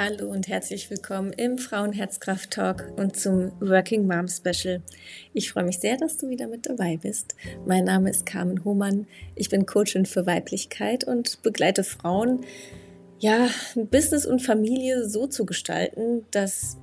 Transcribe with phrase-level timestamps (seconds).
[0.00, 4.80] Hallo und herzlich willkommen im Frauenherzkraft Talk und zum Working Mom Special.
[5.34, 7.34] Ich freue mich sehr, dass du wieder mit dabei bist.
[7.66, 9.08] Mein Name ist Carmen Hohmann.
[9.34, 12.44] Ich bin Coachin für Weiblichkeit und begleite Frauen,
[13.18, 16.76] ja, Business und Familie so zu gestalten, dass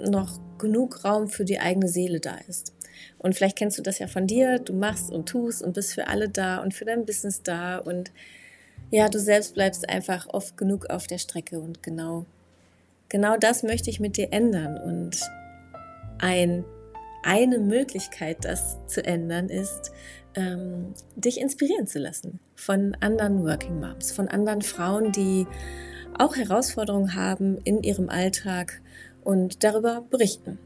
[0.00, 2.74] noch genug Raum für die eigene Seele da ist.
[3.18, 4.58] Und vielleicht kennst du das ja von dir.
[4.58, 8.12] Du machst und tust und bist für alle da und für dein Business da und
[8.90, 12.24] ja, du selbst bleibst einfach oft genug auf der Strecke und genau
[13.12, 14.78] genau das möchte ich mit dir ändern.
[14.78, 15.20] Und
[16.18, 16.64] ein,
[17.22, 19.92] eine Möglichkeit, das zu ändern, ist,
[20.34, 25.46] ähm, dich inspirieren zu lassen von anderen Working Moms, von anderen Frauen, die
[26.18, 28.80] auch Herausforderungen haben in ihrem Alltag
[29.22, 30.58] und darüber berichten.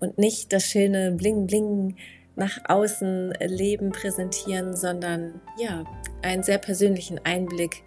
[0.00, 1.96] Und nicht das schöne Bling Bling
[2.34, 5.84] nach außen Leben präsentieren, sondern ja,
[6.22, 7.82] einen sehr persönlichen Einblick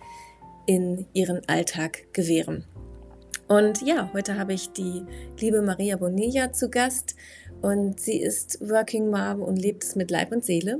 [0.65, 2.65] in ihren Alltag gewähren.
[3.51, 5.03] Und ja, heute habe ich die
[5.37, 7.17] liebe Maria Bonilla zu Gast
[7.61, 10.79] und sie ist Working Mom und lebt es mit Leib und Seele.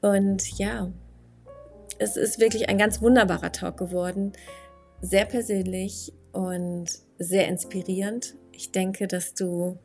[0.00, 0.90] Und ja,
[2.00, 4.32] es ist wirklich ein ganz wunderbarer Talk geworden,
[5.00, 6.86] sehr persönlich und
[7.20, 8.34] sehr inspirierend.
[8.50, 9.78] Ich denke, dass du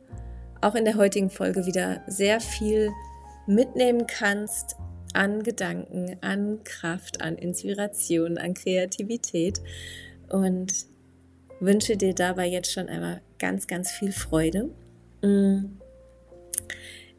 [0.60, 2.90] auch in der heutigen Folge wieder sehr viel
[3.46, 4.74] mitnehmen kannst
[5.14, 9.62] an Gedanken, an Kraft, an Inspiration, an Kreativität.
[10.28, 10.90] Und
[11.62, 14.70] wünsche dir dabei jetzt schon einmal ganz, ganz viel Freude.
[15.22, 15.78] Mm.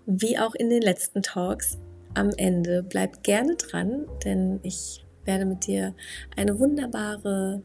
[0.06, 1.78] Wie auch in den letzten Talks
[2.14, 5.96] am Ende, bleib gerne dran, denn ich werde mit dir
[6.36, 7.64] eine wunderbare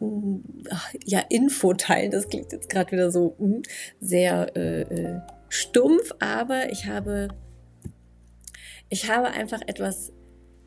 [0.00, 0.36] mm,
[1.04, 2.10] ja, Info teilen.
[2.10, 3.60] Das klingt jetzt gerade wieder so mm,
[4.00, 7.28] sehr äh, äh, stumpf, aber ich habe,
[8.88, 10.10] ich habe einfach etwas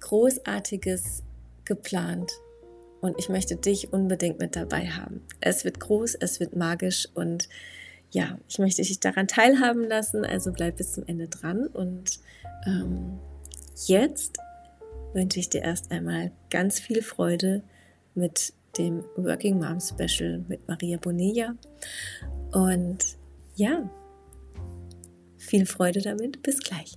[0.02, 1.24] Großartiges
[1.66, 2.32] geplant
[3.04, 5.22] und ich möchte dich unbedingt mit dabei haben.
[5.42, 7.50] Es wird groß, es wird magisch und
[8.12, 12.22] ja, ich möchte dich daran teilhaben lassen, also bleib bis zum Ende dran und
[12.66, 13.20] ähm,
[13.88, 14.38] jetzt
[15.14, 17.62] wünsche ich dir erst einmal ganz viel Freude
[18.16, 21.56] mit dem Working Mom Special mit Maria Bonilla
[22.54, 23.00] und
[23.56, 23.90] ja,
[25.38, 26.42] viel Freude damit.
[26.42, 26.94] Bis gleich.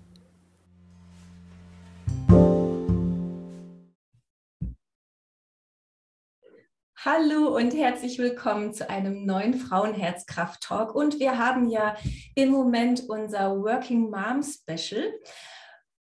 [7.09, 10.93] Hallo und herzlich willkommen zu einem neuen Frauenherzkraft-Talk.
[10.93, 11.97] Und wir haben ja
[12.35, 15.13] im Moment unser Working Mom Special.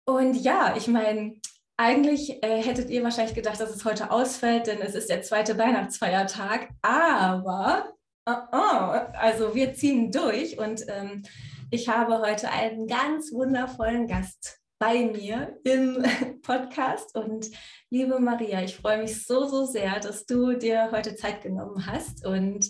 [0.06, 1.42] Und ja, ich meine,
[1.76, 5.58] eigentlich äh, hättet ihr wahrscheinlich gedacht, dass es heute ausfällt, denn es ist der zweite
[5.58, 6.70] Weihnachtsfeiertag.
[6.82, 11.24] Aber, uh -uh, also wir ziehen durch und ähm,
[11.70, 16.04] ich habe heute einen ganz wundervollen Gast bei mir im
[16.42, 17.16] Podcast.
[17.16, 17.50] Und
[17.90, 22.26] liebe Maria, ich freue mich so, so sehr, dass du dir heute Zeit genommen hast
[22.26, 22.70] und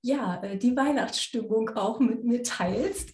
[0.00, 3.10] ja, äh, die Weihnachtsstimmung auch mit mir teilst.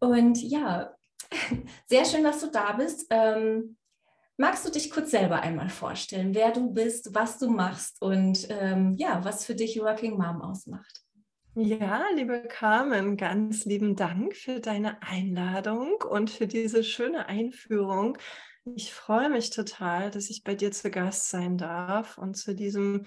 [0.00, 0.96] Und ja,
[1.86, 3.06] sehr schön, dass du da bist.
[3.10, 3.76] Ähm,
[4.36, 8.96] magst du dich kurz selber einmal vorstellen, wer du bist, was du machst und ähm,
[8.96, 11.05] ja, was für dich Working Mom ausmacht?
[11.58, 18.18] Ja, liebe Carmen, ganz lieben Dank für deine Einladung und für diese schöne Einführung.
[18.74, 23.06] Ich freue mich total, dass ich bei dir zu Gast sein darf und zu diesem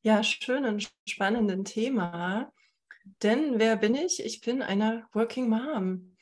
[0.00, 2.50] ja schönen, spannenden Thema.
[3.22, 4.24] Denn wer bin ich?
[4.24, 6.16] Ich bin eine Working Mom.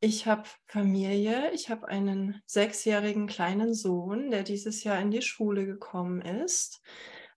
[0.00, 5.64] Ich habe Familie, ich habe einen sechsjährigen kleinen Sohn, der dieses Jahr in die Schule
[5.64, 6.82] gekommen ist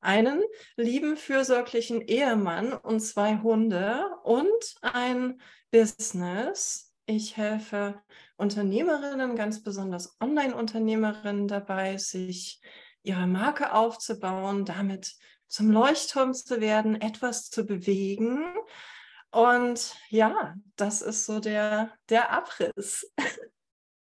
[0.03, 0.41] einen
[0.75, 5.41] lieben, fürsorglichen Ehemann und zwei Hunde und ein
[5.71, 6.93] Business.
[7.05, 8.01] Ich helfe
[8.37, 12.61] Unternehmerinnen, ganz besonders Online-Unternehmerinnen dabei, sich
[13.03, 15.15] ihre Marke aufzubauen, damit
[15.47, 18.43] zum Leuchtturm zu werden, etwas zu bewegen.
[19.31, 23.11] Und ja, das ist so der, der Abriss.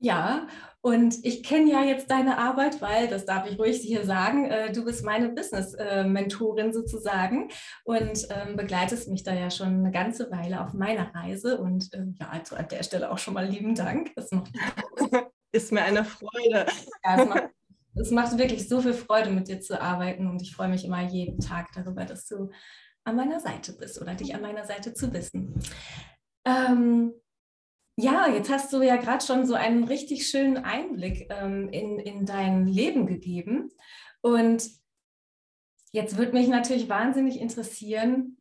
[0.04, 0.48] Ja,
[0.82, 4.72] und ich kenne ja jetzt deine Arbeit, weil, das darf ich ruhig hier sagen, äh,
[4.72, 7.50] du bist meine Business-Mentorin äh, sozusagen
[7.84, 11.60] und ähm, begleitest mich da ja schon eine ganze Weile auf meiner Reise.
[11.60, 14.12] Und äh, ja, also an der Stelle auch schon mal lieben Dank.
[14.16, 14.52] Das macht
[15.52, 16.66] ist mir eine Freude.
[17.06, 17.50] Ja, es macht,
[17.94, 21.04] es macht wirklich so viel Freude, mit dir zu arbeiten und ich freue mich immer
[21.04, 22.50] jeden Tag darüber, dass du
[23.04, 25.54] an meiner Seite bist oder dich an meiner Seite zu wissen.
[26.44, 27.14] Ähm,
[27.98, 32.26] ja, jetzt hast du ja gerade schon so einen richtig schönen Einblick ähm, in, in
[32.26, 33.72] dein Leben gegeben.
[34.22, 34.70] Und
[35.92, 38.38] jetzt würde mich natürlich wahnsinnig interessieren,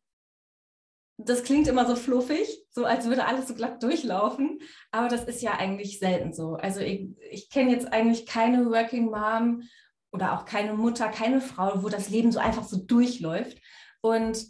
[1.25, 4.59] das klingt immer so fluffig, so als würde alles so glatt durchlaufen,
[4.91, 6.55] aber das ist ja eigentlich selten so.
[6.55, 9.63] Also ich, ich kenne jetzt eigentlich keine Working Mom
[10.11, 13.59] oder auch keine Mutter, keine Frau, wo das Leben so einfach so durchläuft.
[14.01, 14.45] Und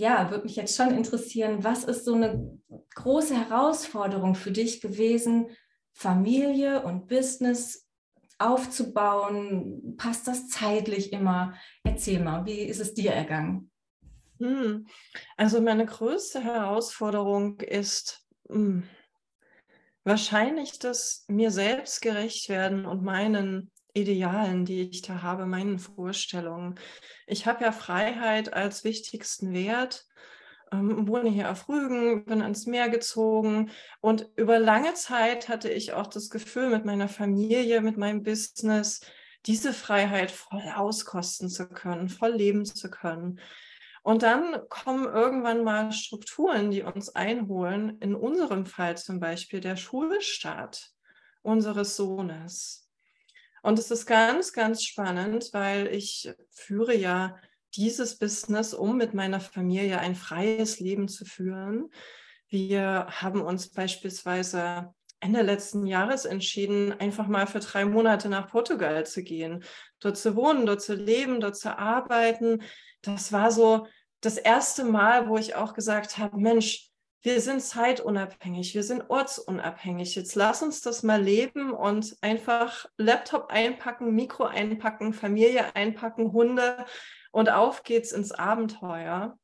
[0.00, 2.58] ja, würde mich jetzt schon interessieren, was ist so eine
[2.94, 5.48] große Herausforderung für dich gewesen,
[5.92, 7.86] Familie und Business
[8.38, 9.96] aufzubauen?
[9.98, 11.54] Passt das zeitlich immer?
[11.84, 13.70] Erzähl mal, wie ist es dir ergangen?
[14.38, 14.86] Hm.
[15.36, 18.82] Also meine größte Herausforderung ist mh, hm,
[20.04, 26.76] wahrscheinlich das mir selbst gerecht werden und meinen Idealen, die ich da habe, meinen Vorstellungen.
[27.26, 30.06] Ich habe ja Freiheit als wichtigsten Wert,
[30.72, 33.70] ähm, wohne hier auf Rügen, bin ans Meer gezogen
[34.00, 39.00] und über lange Zeit hatte ich auch das Gefühl, mit meiner Familie, mit meinem Business,
[39.46, 43.40] diese Freiheit voll auskosten zu können, voll leben zu können.
[44.02, 47.98] Und dann kommen irgendwann mal Strukturen, die uns einholen.
[48.00, 50.92] In unserem Fall zum Beispiel der Schulstart
[51.42, 52.79] unseres Sohnes.
[53.62, 57.36] Und es ist ganz, ganz spannend, weil ich führe ja
[57.74, 61.90] dieses Business, um mit meiner Familie ein freies Leben zu führen.
[62.48, 69.06] Wir haben uns beispielsweise Ende letzten Jahres entschieden, einfach mal für drei Monate nach Portugal
[69.06, 69.62] zu gehen,
[70.00, 72.62] dort zu wohnen, dort zu leben, dort zu arbeiten.
[73.02, 73.86] Das war so
[74.22, 76.89] das erste Mal, wo ich auch gesagt habe, Mensch,
[77.22, 80.14] wir sind zeitunabhängig, wir sind ortsunabhängig.
[80.14, 86.86] Jetzt lass uns das mal leben und einfach Laptop einpacken, Mikro einpacken, Familie einpacken, Hunde
[87.30, 89.38] und auf geht's ins Abenteuer.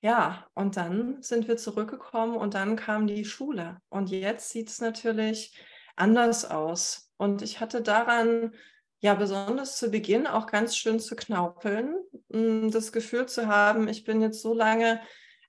[0.00, 3.78] Ja, und dann sind wir zurückgekommen und dann kam die Schule.
[3.88, 5.56] Und jetzt sieht es natürlich
[5.96, 7.10] anders aus.
[7.16, 8.54] Und ich hatte daran
[8.98, 11.94] ja besonders zu Beginn auch ganz schön zu knaupeln,
[12.30, 15.00] hm, das Gefühl zu haben, ich bin jetzt so lange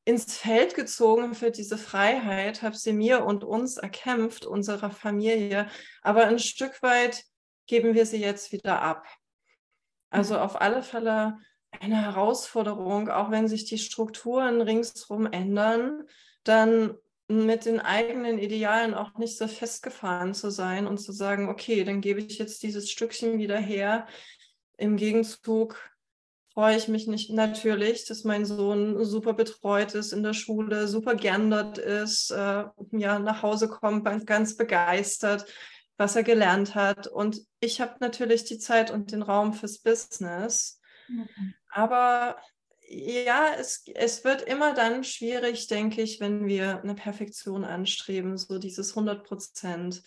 [0.05, 5.67] ins Feld gezogen für diese Freiheit, habe sie mir und uns erkämpft, unserer Familie,
[6.03, 7.23] aber ein Stück weit
[7.65, 9.07] geben wir sie jetzt wieder ab.
[10.11, 10.41] Also mhm.
[10.41, 11.39] auf alle Fälle
[11.71, 16.03] eine Herausforderung, auch wenn sich die Strukturen ringsherum ändern,
[16.43, 16.95] dann
[17.27, 21.99] mit den eigenen Idealen auch nicht so festgefahren zu sein und zu sagen, okay, dann
[22.01, 24.07] gebe ich jetzt dieses Stückchen wieder her.
[24.77, 25.79] Im Gegenzug
[26.55, 31.15] freue ich mich nicht natürlich, dass mein Sohn super betreut ist in der Schule, super
[31.15, 35.45] gern dort ist, äh, ja, nach Hause kommt, ganz begeistert,
[35.97, 37.07] was er gelernt hat.
[37.07, 40.79] Und ich habe natürlich die Zeit und den Raum fürs Business.
[41.09, 41.53] Mhm.
[41.69, 42.37] Aber
[42.87, 48.59] ja, es, es wird immer dann schwierig, denke ich, wenn wir eine Perfektion anstreben, so
[48.59, 50.03] dieses 100 Prozent.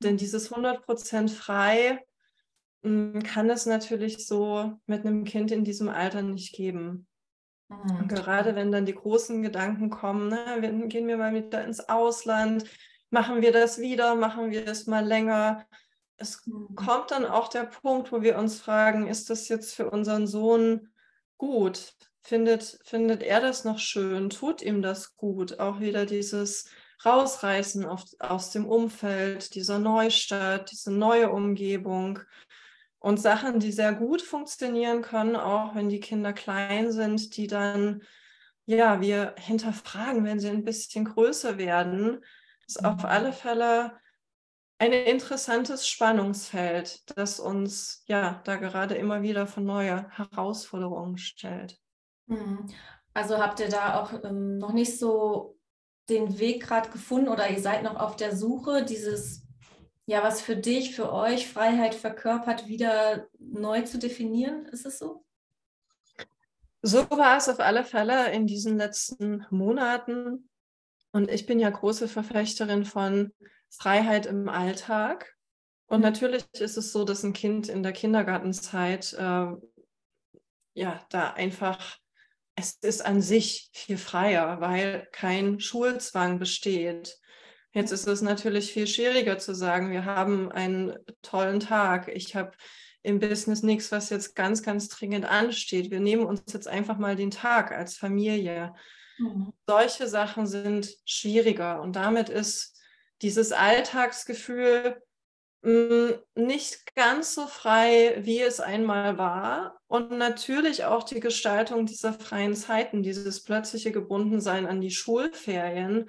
[0.00, 0.18] Denn mhm.
[0.18, 2.00] dieses 100 Prozent frei
[2.84, 7.06] kann es natürlich so mit einem Kind in diesem Alter nicht geben.
[7.68, 8.08] Mhm.
[8.08, 12.64] Gerade wenn dann die großen Gedanken kommen, ne, gehen wir mal wieder ins Ausland,
[13.10, 15.66] machen wir das wieder, machen wir es mal länger.
[16.16, 16.74] Es mhm.
[16.74, 20.92] kommt dann auch der Punkt, wo wir uns fragen, ist das jetzt für unseren Sohn
[21.38, 21.94] gut?
[22.20, 24.30] Findet, findet er das noch schön?
[24.30, 25.58] Tut ihm das gut?
[25.58, 26.68] Auch wieder dieses
[27.04, 32.20] Rausreißen auf, aus dem Umfeld, dieser Neustart, diese neue Umgebung.
[33.04, 38.02] Und Sachen, die sehr gut funktionieren können, auch wenn die Kinder klein sind, die dann,
[38.64, 42.24] ja, wir hinterfragen, wenn sie ein bisschen größer werden,
[42.66, 43.04] ist auf mhm.
[43.04, 43.92] alle Fälle
[44.78, 51.78] ein interessantes Spannungsfeld, das uns ja da gerade immer wieder von neue Herausforderungen stellt.
[52.24, 52.70] Mhm.
[53.12, 55.58] Also habt ihr da auch ähm, noch nicht so
[56.08, 59.43] den Weg gerade gefunden oder ihr seid noch auf der Suche, dieses
[60.06, 64.66] ja, was für dich, für euch Freiheit verkörpert, wieder neu zu definieren?
[64.66, 65.24] Ist es so?
[66.82, 70.50] So war es auf alle Fälle in diesen letzten Monaten.
[71.12, 73.32] Und ich bin ja große Verfechterin von
[73.70, 75.34] Freiheit im Alltag.
[75.86, 76.04] Und mhm.
[76.04, 79.46] natürlich ist es so, dass ein Kind in der Kindergartenzeit äh,
[80.74, 81.98] ja da einfach,
[82.56, 87.16] es ist an sich viel freier, weil kein Schulzwang besteht.
[87.74, 92.08] Jetzt ist es natürlich viel schwieriger zu sagen, wir haben einen tollen Tag.
[92.08, 92.52] Ich habe
[93.02, 95.90] im Business nichts, was jetzt ganz, ganz dringend ansteht.
[95.90, 98.74] Wir nehmen uns jetzt einfach mal den Tag als Familie.
[99.18, 99.52] Mhm.
[99.66, 102.80] Solche Sachen sind schwieriger und damit ist
[103.22, 105.02] dieses Alltagsgefühl
[105.62, 109.80] mh, mm, nicht ganz so frei, wie es einmal war.
[109.88, 116.08] Und natürlich auch die Gestaltung dieser freien Zeiten, dieses plötzliche Gebundensein an die Schulferien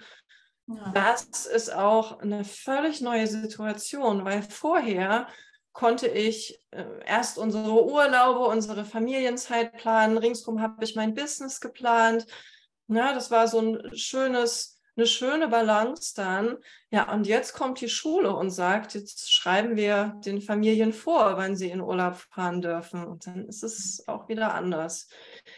[0.68, 0.92] ja.
[0.94, 5.28] Das ist auch eine völlig neue Situation, weil vorher
[5.74, 10.18] konnte ich äh, erst unsere Urlaube, unsere Familienzeit planen.
[10.18, 12.26] Ringsherum habe ich mein Business geplant.
[12.88, 16.58] Ja, das war so ein schönes eine schöne Balance dann.
[16.90, 21.56] Ja, und jetzt kommt die Schule und sagt, jetzt schreiben wir den Familien vor, wann
[21.56, 23.06] sie in Urlaub fahren dürfen.
[23.06, 25.10] Und dann ist es auch wieder anders.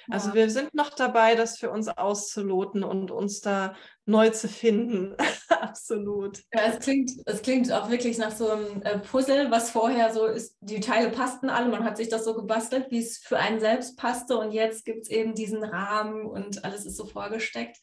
[0.09, 0.35] Also ja.
[0.35, 3.75] wir sind noch dabei, das für uns auszuloten und uns da
[4.05, 5.15] neu zu finden.
[5.49, 6.39] Absolut.
[6.53, 10.25] Ja, es klingt, es klingt auch wirklich nach so einem äh, Puzzle, was vorher so
[10.25, 13.59] ist, die Teile passten alle, man hat sich das so gebastelt, wie es für einen
[13.59, 17.77] selbst passte und jetzt gibt es eben diesen Rahmen und alles ist so vorgesteckt.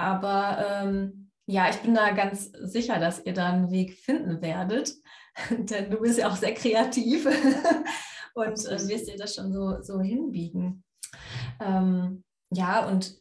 [0.00, 4.94] Aber ähm, ja, ich bin da ganz sicher, dass ihr da einen Weg finden werdet,
[5.50, 7.26] denn du bist ja auch sehr kreativ
[8.34, 10.84] und äh, wirst dir das schon so, so hinbiegen.
[11.60, 13.20] Ähm, ja, und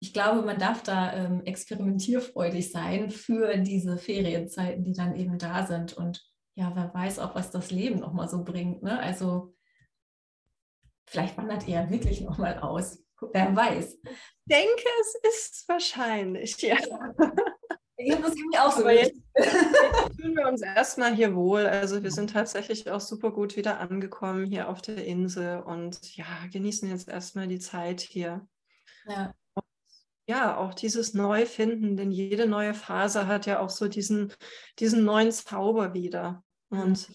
[0.00, 5.66] ich glaube, man darf da ähm, experimentierfreudig sein für diese Ferienzeiten, die dann eben da
[5.66, 5.94] sind.
[5.94, 6.22] Und
[6.56, 8.82] ja, wer weiß auch, was das Leben nochmal so bringt.
[8.82, 8.98] Ne?
[8.98, 9.54] Also
[11.06, 13.03] vielleicht wandert ihr ja wirklich nochmal aus.
[13.32, 13.98] Wer weiß.
[14.04, 14.10] Ich
[14.46, 16.76] denke, es ist wahrscheinlich, ja.
[17.96, 18.80] Ja, das ging auch so.
[18.80, 21.66] Aber jetzt, jetzt fühlen wir uns erstmal hier wohl.
[21.66, 26.26] Also wir sind tatsächlich auch super gut wieder angekommen hier auf der Insel und ja,
[26.52, 28.46] genießen jetzt erstmal die Zeit hier.
[29.06, 29.34] Ja.
[30.26, 34.32] ja, auch dieses Neufinden, denn jede neue Phase hat ja auch so diesen,
[34.78, 36.42] diesen neuen Zauber wieder.
[36.70, 37.08] Und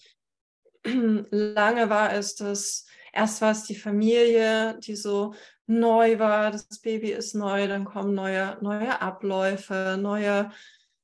[0.84, 1.26] mhm.
[1.30, 5.34] lange war es das, erst war es die Familie, die so
[5.70, 10.50] neu war, das Baby ist neu, dann kommen neue, neue Abläufe, neue,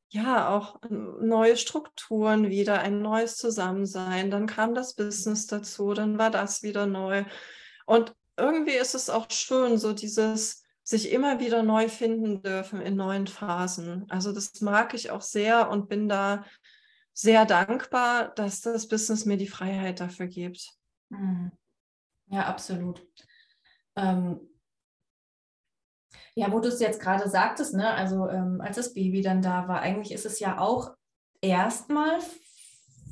[0.08, 4.30] ja, auch neue Strukturen wieder, ein neues Zusammensein.
[4.30, 7.24] Dann kam das Business dazu, dann war das wieder neu.
[7.86, 12.96] Und irgendwie ist es auch schön, so dieses sich immer wieder neu finden dürfen in
[12.96, 14.06] neuen Phasen.
[14.08, 16.44] Also das mag ich auch sehr und bin da
[17.12, 20.70] sehr dankbar, dass das Business mir die Freiheit dafür gibt.
[21.08, 21.52] Mhm.
[22.28, 23.06] Ja, absolut.
[23.94, 24.40] Ähm,
[26.36, 29.68] ja, wo du es jetzt gerade sagtest, ne, also ähm, als das Baby dann da
[29.68, 30.94] war, eigentlich ist es ja auch
[31.40, 32.18] erstmal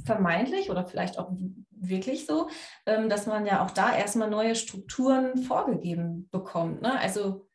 [0.05, 1.33] vermeintlich oder vielleicht auch
[1.71, 2.49] wirklich so,
[2.85, 6.83] ähm, dass man ja auch da erstmal neue Strukturen vorgegeben bekommt.
[6.83, 6.99] Ne?
[7.01, 7.49] Also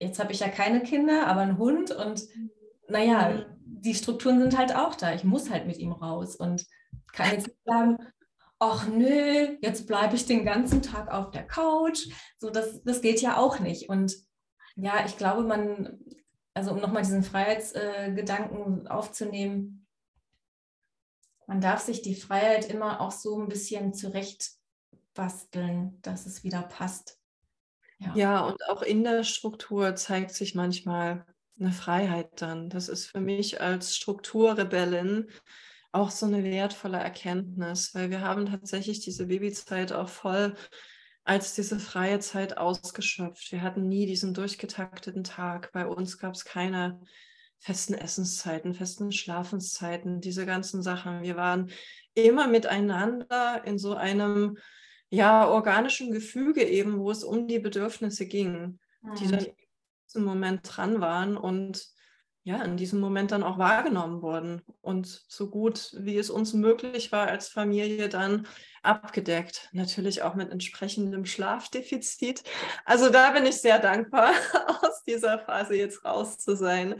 [0.00, 2.22] jetzt habe ich ja keine Kinder, aber einen Hund und
[2.86, 3.44] naja, mhm.
[3.64, 5.14] die Strukturen sind halt auch da.
[5.14, 6.64] Ich muss halt mit ihm raus und
[7.12, 7.98] kann jetzt nicht sagen,
[8.60, 12.06] ach nö, jetzt bleibe ich den ganzen Tag auf der Couch.
[12.38, 13.88] So, das, das geht ja auch nicht.
[13.88, 14.27] Und
[14.80, 15.98] ja, ich glaube, man,
[16.54, 19.86] also um nochmal diesen Freiheitsgedanken äh, aufzunehmen,
[21.46, 24.52] man darf sich die Freiheit immer auch so ein bisschen zurecht
[25.14, 27.18] basteln, dass es wieder passt.
[27.98, 28.14] Ja.
[28.14, 31.26] ja, und auch in der Struktur zeigt sich manchmal
[31.58, 32.70] eine Freiheit dann.
[32.70, 35.28] Das ist für mich als Strukturrebellin
[35.90, 40.54] auch so eine wertvolle Erkenntnis, weil wir haben tatsächlich diese Babyzeit auch voll
[41.28, 43.52] als diese freie Zeit ausgeschöpft.
[43.52, 45.70] Wir hatten nie diesen durchgetakteten Tag.
[45.72, 46.98] Bei uns gab es keine
[47.58, 51.20] festen Essenszeiten, festen Schlafenszeiten, diese ganzen Sachen.
[51.22, 51.70] Wir waren
[52.14, 54.56] immer miteinander in so einem
[55.10, 59.14] ja organischen Gefüge eben, wo es um die Bedürfnisse ging, mhm.
[59.16, 59.46] die dann
[60.14, 61.88] im Moment dran waren und
[62.48, 67.12] ja, in diesem Moment dann auch wahrgenommen wurden und so gut wie es uns möglich
[67.12, 68.46] war als Familie dann
[68.82, 69.68] abgedeckt.
[69.72, 72.42] Natürlich auch mit entsprechendem Schlafdefizit.
[72.86, 74.32] Also da bin ich sehr dankbar,
[74.82, 76.94] aus dieser Phase jetzt raus zu sein.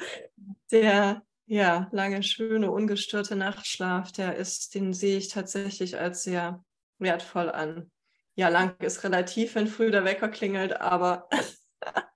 [0.70, 6.62] Der ja, lange, schöne, ungestörte Nachtschlaf, der ist, den sehe ich tatsächlich als sehr
[6.98, 7.90] wertvoll an.
[8.34, 11.30] Ja, lang ist relativ, wenn früh der Wecker klingelt, aber aber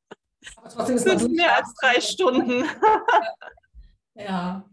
[0.74, 2.64] trotzdem ist man mehr als drei Stunden.
[4.14, 4.68] ja.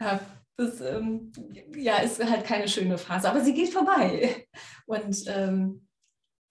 [0.00, 0.20] ja.
[0.56, 1.30] Das ähm,
[1.76, 4.48] ja, ist halt keine schöne Phase, aber sie geht vorbei.
[4.86, 5.86] Und ähm,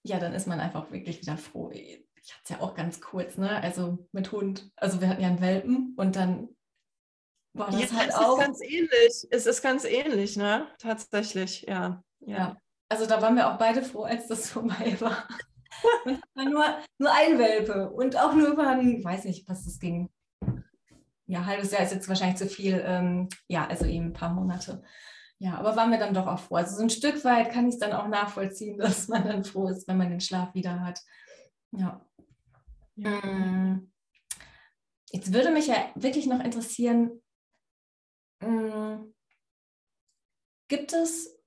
[0.03, 1.71] ja, dann ist man einfach wirklich wieder froh.
[1.71, 3.61] Ich hatte es ja auch ganz kurz, ne?
[3.61, 4.71] Also mit Hund.
[4.77, 6.47] Also wir hatten ja einen Welpen und dann
[7.53, 8.39] war das ja, halt es auch.
[8.39, 9.27] Ist ganz ähnlich.
[9.29, 10.67] Es ist ganz ähnlich, ne?
[10.79, 12.01] Tatsächlich, ja.
[12.21, 12.37] ja.
[12.37, 12.57] ja.
[12.87, 15.27] Also da waren wir auch beide froh, als das vorbei war
[16.35, 16.63] nur,
[16.97, 20.09] nur ein Welpe und auch nur über ein, weiß nicht, was das ging.
[21.25, 22.81] Ja, halbes Jahr ist jetzt wahrscheinlich zu viel.
[22.85, 24.83] Ähm, ja, also eben ein paar Monate.
[25.39, 26.55] Ja, aber waren wir dann doch auch froh.
[26.55, 29.67] Also so ein Stück weit kann ich es dann auch nachvollziehen, dass man dann froh
[29.67, 31.01] ist, wenn man den Schlaf wieder hat.
[31.71, 32.01] Ja.
[32.95, 33.09] ja.
[33.09, 33.91] Mm.
[35.11, 37.21] Jetzt würde mich ja wirklich noch interessieren,
[38.41, 39.13] mm,
[40.67, 41.39] gibt es,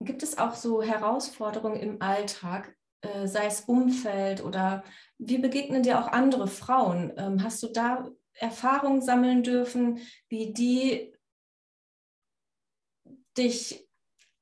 [0.00, 4.84] gibt es auch so Herausforderungen im Alltag, äh, sei es Umfeld oder
[5.18, 7.12] wie begegnen dir auch andere Frauen?
[7.16, 11.14] Ähm, hast du da Erfahrungen sammeln dürfen, wie die
[13.36, 13.88] dich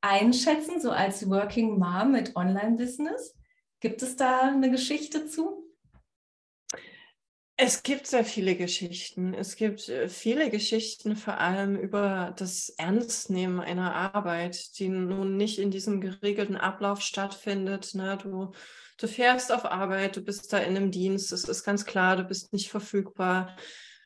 [0.00, 3.34] einschätzen, so als Working Mom mit Online-Business?
[3.80, 5.71] Gibt es da eine Geschichte zu?
[7.56, 9.34] Es gibt sehr viele Geschichten.
[9.34, 15.58] Es gibt äh, viele Geschichten, vor allem über das Ernstnehmen einer Arbeit, die nun nicht
[15.58, 17.94] in diesem geregelten Ablauf stattfindet.
[17.94, 18.18] Ne?
[18.22, 18.52] Du,
[18.98, 22.24] du fährst auf Arbeit, du bist da in einem Dienst, es ist ganz klar, du
[22.24, 23.56] bist nicht verfügbar.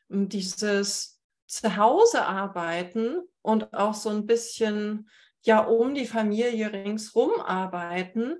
[0.09, 5.09] Dieses Zuhause arbeiten und auch so ein bisschen
[5.43, 8.35] ja um die Familie ringsrum arbeiten,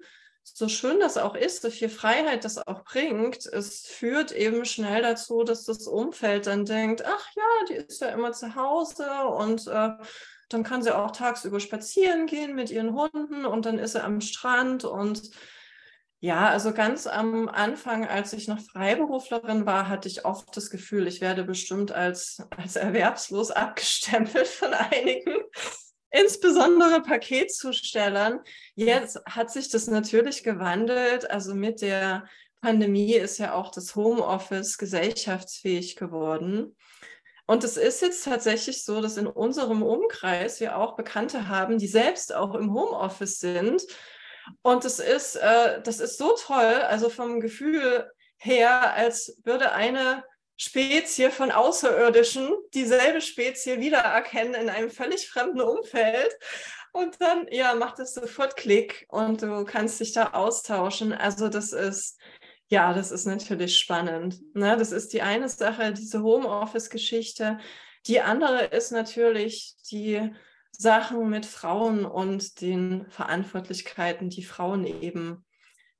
[0.55, 5.01] so schön das auch ist, so viel Freiheit das auch bringt, es führt eben schnell
[5.01, 9.67] dazu, dass das Umfeld dann denkt, ach ja, die ist ja immer zu Hause und
[9.67, 9.89] äh,
[10.49, 14.21] dann kann sie auch tagsüber spazieren gehen mit ihren Hunden und dann ist sie am
[14.21, 15.31] Strand und
[16.19, 21.07] ja, also ganz am Anfang, als ich noch Freiberuflerin war, hatte ich oft das Gefühl,
[21.07, 25.35] ich werde bestimmt als, als erwerbslos abgestempelt von einigen
[26.11, 28.39] insbesondere Paketzustellern.
[28.75, 31.29] Jetzt hat sich das natürlich gewandelt.
[31.29, 32.25] Also mit der
[32.61, 36.75] Pandemie ist ja auch das Homeoffice gesellschaftsfähig geworden.
[37.45, 41.87] Und es ist jetzt tatsächlich so, dass in unserem Umkreis wir auch Bekannte haben, die
[41.87, 43.81] selbst auch im Homeoffice sind.
[44.61, 50.23] Und das ist, äh, das ist so toll, also vom Gefühl her, als würde eine
[50.57, 56.35] Spezie von Außerirdischen dieselbe Spezie wiedererkennen in einem völlig fremden Umfeld.
[56.91, 61.13] Und dann, ja, macht es sofort Klick und du kannst dich da austauschen.
[61.13, 62.19] Also das ist,
[62.69, 64.41] ja, das ist natürlich spannend.
[64.55, 64.75] Ne?
[64.77, 67.59] Das ist die eine Sache, diese Homeoffice-Geschichte.
[68.07, 70.31] Die andere ist natürlich die
[70.71, 75.45] Sachen mit Frauen und den Verantwortlichkeiten, die Frauen eben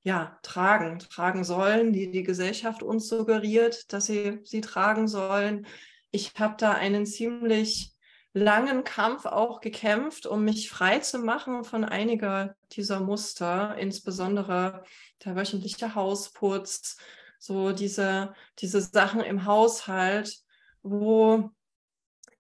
[0.08, 5.68] ja, tragen, tragen sollen, die die Gesellschaft uns suggeriert, dass sie sie tragen sollen.
[6.12, 7.94] Ich habe da einen ziemlich
[8.32, 14.86] langen Kampf auch gekämpft, um mich frei zu machen von einiger dieser Muster, insbesondere
[15.26, 16.96] der wöchentliche Hausputz,
[17.38, 20.38] so diese, diese Sachen im Haushalt,
[20.84, 21.50] wo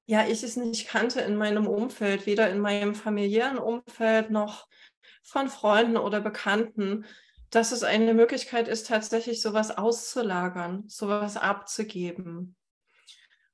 [0.05, 4.69] ja ich es nicht kannte in meinem Umfeld, weder in meinem familiären Umfeld noch
[5.21, 7.03] von Freunden oder Bekannten,
[7.49, 12.55] dass es eine Möglichkeit ist, tatsächlich sowas auszulagern, sowas abzugeben.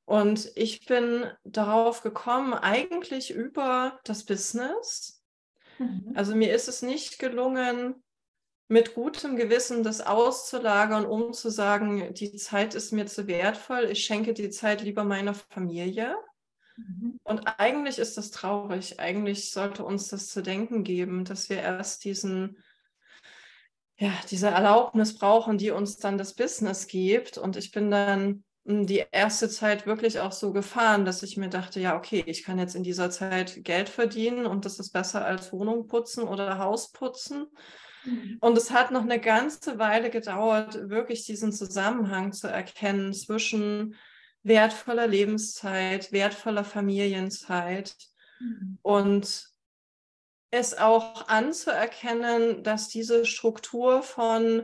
[0.06, 5.24] Und ich bin darauf gekommen, eigentlich über das Business.
[5.80, 6.12] Mhm.
[6.16, 8.04] Also mir ist es nicht gelungen,
[8.68, 14.04] mit gutem Gewissen das auszulagern, um zu sagen, die Zeit ist mir zu wertvoll, ich
[14.04, 16.16] schenke die Zeit lieber meiner Familie.
[16.76, 17.20] Mhm.
[17.24, 19.00] Und eigentlich ist das traurig.
[19.00, 22.58] Eigentlich sollte uns das zu denken geben, dass wir erst diesen
[23.98, 27.38] ja, diese Erlaubnis brauchen, die uns dann das Business gibt.
[27.38, 31.50] Und ich bin dann hm, die erste Zeit wirklich auch so gefahren, dass ich mir
[31.50, 35.26] dachte, ja, okay, ich kann jetzt in dieser Zeit Geld verdienen und das ist besser
[35.26, 37.48] als Wohnung putzen oder Haus putzen.
[38.06, 38.38] Mhm.
[38.42, 43.96] Und es hat noch eine ganze Weile gedauert, wirklich diesen Zusammenhang zu erkennen zwischen
[44.44, 47.96] wertvoller Lebenszeit, wertvoller Familienzeit
[48.40, 48.78] mhm.
[48.82, 49.53] und
[50.54, 54.63] es auch anzuerkennen, dass diese Struktur von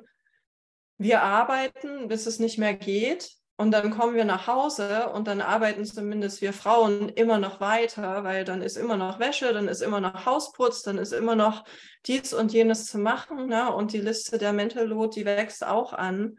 [1.00, 5.42] wir arbeiten, bis es nicht mehr geht und dann kommen wir nach Hause und dann
[5.42, 9.82] arbeiten zumindest wir Frauen immer noch weiter, weil dann ist immer noch Wäsche, dann ist
[9.82, 11.66] immer noch Hausputz, dann ist immer noch
[12.06, 13.74] dies und jenes zu machen ne?
[13.74, 16.38] und die Liste der Mental Load, die wächst auch an.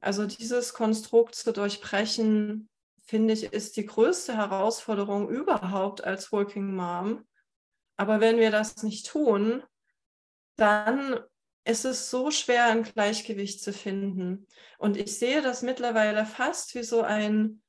[0.00, 2.70] Also dieses Konstrukt zu durchbrechen,
[3.02, 7.26] finde ich, ist die größte Herausforderung überhaupt als Working Mom
[8.00, 9.62] aber wenn wir das nicht tun,
[10.56, 11.20] dann
[11.66, 14.46] ist es so schwer, ein Gleichgewicht zu finden.
[14.78, 17.60] Und ich sehe das mittlerweile fast wie so ein,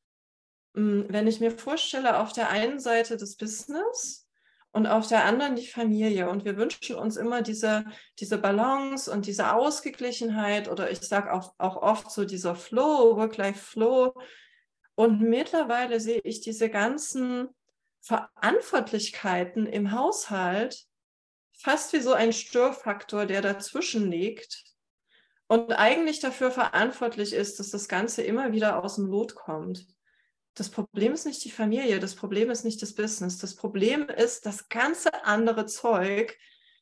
[0.74, 4.26] hm, wenn ich mir vorstelle, auf der einen Seite das Business
[4.72, 6.30] und auf der anderen die Familie.
[6.30, 7.84] Und wir wünschen uns immer diese,
[8.18, 14.14] diese Balance und diese Ausgeglichenheit oder ich sage auch, auch oft so dieser Flow, Work-Life-Flow.
[14.96, 17.50] Und mittlerweile sehe ich diese ganzen
[18.02, 20.86] Verantwortlichkeiten im Haushalt
[21.54, 24.64] fast wie so ein Störfaktor, der dazwischen liegt
[25.48, 29.86] und eigentlich dafür verantwortlich ist, dass das Ganze immer wieder aus dem Lot kommt.
[30.54, 34.46] Das Problem ist nicht die Familie, das Problem ist nicht das Business, das Problem ist
[34.46, 36.38] das ganze andere Zeug,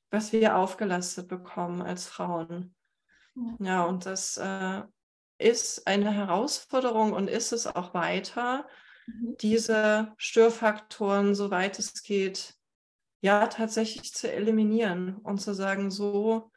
[0.10, 2.76] was wir aufgelastet bekommen als Frauen.
[3.60, 4.82] Ja, und das äh,
[5.38, 8.68] ist eine Herausforderung und ist es auch weiter.
[9.10, 9.38] Mhm.
[9.42, 12.56] diese Störfaktoren, soweit es geht,
[13.22, 16.52] ja, tatsächlich zu eliminieren und zu sagen, so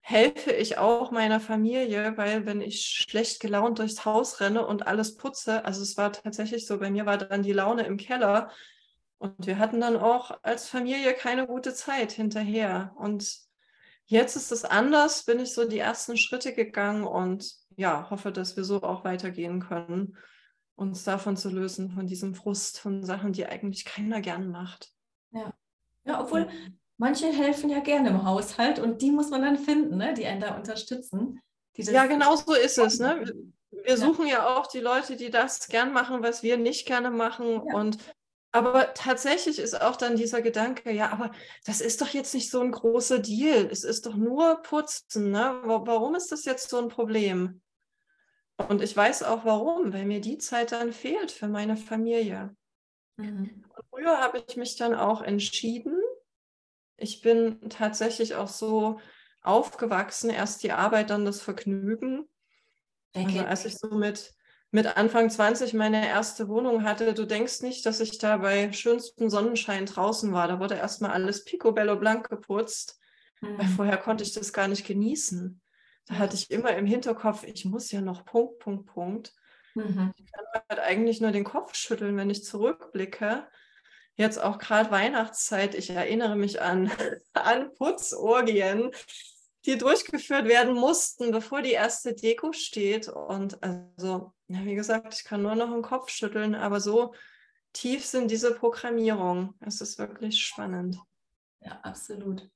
[0.00, 5.16] helfe ich auch meiner Familie, weil wenn ich schlecht gelaunt durchs Haus renne und alles
[5.16, 8.50] putze, also es war tatsächlich so, bei mir war dann die Laune im Keller
[9.18, 12.92] und wir hatten dann auch als Familie keine gute Zeit hinterher.
[12.96, 13.38] Und
[14.06, 18.56] jetzt ist es anders, bin ich so die ersten Schritte gegangen und ja, hoffe, dass
[18.56, 20.16] wir so auch weitergehen können,
[20.76, 24.92] uns davon zu lösen, von diesem Frust, von Sachen, die eigentlich keiner gern macht.
[25.32, 25.52] Ja,
[26.04, 26.48] ja obwohl
[26.98, 30.14] manche helfen ja gerne im Haushalt und die muss man dann finden, ne?
[30.14, 31.40] die einen da unterstützen.
[31.74, 32.98] ja, genau so ist es.
[32.98, 33.32] Ne?
[33.70, 34.34] Wir suchen ja.
[34.34, 37.62] ja auch die Leute, die das gern machen, was wir nicht gerne machen.
[37.66, 37.74] Ja.
[37.74, 37.98] Und
[38.52, 41.30] aber tatsächlich ist auch dann dieser Gedanke, ja, aber
[41.66, 43.68] das ist doch jetzt nicht so ein großer Deal.
[43.70, 45.30] Es ist doch nur Putzen.
[45.30, 45.60] Ne?
[45.64, 47.60] Warum ist das jetzt so ein Problem?
[48.56, 52.54] Und ich weiß auch warum, weil mir die Zeit dann fehlt für meine Familie.
[53.16, 53.64] Mhm.
[53.90, 56.00] Früher habe ich mich dann auch entschieden.
[56.96, 59.00] Ich bin tatsächlich auch so
[59.42, 62.26] aufgewachsen, erst die Arbeit, dann das Vergnügen.
[63.14, 64.34] Also als ich so mit
[64.76, 69.30] mit Anfang 20 meine erste Wohnung hatte, du denkst nicht, dass ich da bei schönstem
[69.30, 70.48] Sonnenschein draußen war.
[70.48, 72.98] Da wurde erstmal alles picobello blank geputzt,
[73.40, 73.58] mhm.
[73.58, 75.60] weil vorher konnte ich das gar nicht genießen.
[76.06, 79.34] Da hatte ich immer im Hinterkopf, ich muss ja noch Punkt, Punkt, Punkt.
[79.74, 80.12] Mhm.
[80.16, 83.46] Ich kann halt eigentlich nur den Kopf schütteln, wenn ich zurückblicke.
[84.14, 86.90] Jetzt auch gerade Weihnachtszeit, ich erinnere mich an,
[87.34, 88.90] an Putzorgien
[89.66, 93.08] die durchgeführt werden mussten, bevor die erste Deko steht.
[93.08, 97.14] Und also, wie gesagt, ich kann nur noch den Kopf schütteln, aber so
[97.72, 99.54] tief sind diese Programmierungen.
[99.60, 100.98] Es ist wirklich spannend.
[101.60, 102.48] Ja, absolut.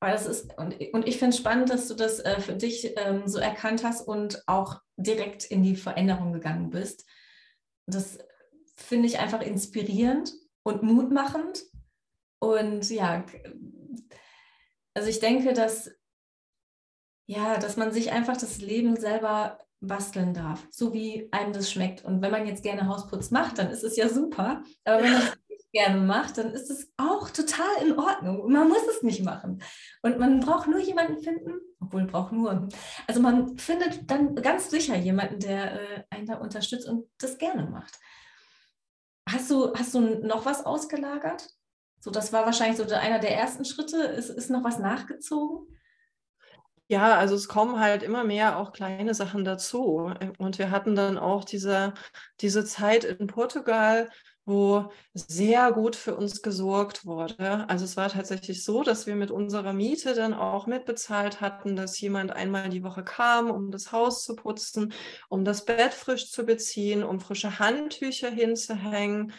[0.00, 2.92] Weil das ist, und, und ich finde es spannend, dass du das äh, für dich
[2.96, 7.06] ähm, so erkannt hast und auch direkt in die Veränderung gegangen bist.
[7.86, 8.18] Das
[8.76, 10.32] finde ich einfach inspirierend
[10.62, 11.62] und mutmachend.
[12.40, 13.24] Und ja,
[14.94, 15.90] also ich denke, dass
[17.26, 22.04] ja, dass man sich einfach das Leben selber basteln darf, so wie einem das schmeckt.
[22.04, 24.62] Und wenn man jetzt gerne Hausputz macht, dann ist es ja super.
[24.84, 25.22] Aber wenn man
[25.76, 28.50] gerne macht, dann ist es auch total in Ordnung.
[28.50, 29.62] Man muss es nicht machen.
[30.00, 32.68] Und man braucht nur jemanden finden, obwohl braucht nur.
[33.06, 37.66] Also man findet dann ganz sicher jemanden, der äh, einen da unterstützt und das gerne
[37.66, 37.98] macht.
[39.28, 41.46] Hast du, hast du noch was ausgelagert?
[42.00, 43.98] So, das war wahrscheinlich so einer der ersten Schritte.
[43.98, 45.76] Ist, ist noch was nachgezogen?
[46.88, 50.12] Ja, also es kommen halt immer mehr auch kleine Sachen dazu.
[50.38, 51.92] Und wir hatten dann auch diese,
[52.40, 54.08] diese Zeit in Portugal,
[54.46, 57.68] wo sehr gut für uns gesorgt wurde.
[57.68, 62.00] Also es war tatsächlich so, dass wir mit unserer Miete dann auch mitbezahlt hatten, dass
[62.00, 64.94] jemand einmal die Woche kam, um das Haus zu putzen,
[65.28, 69.32] um das Bett frisch zu beziehen, um frische Handtücher hinzuhängen.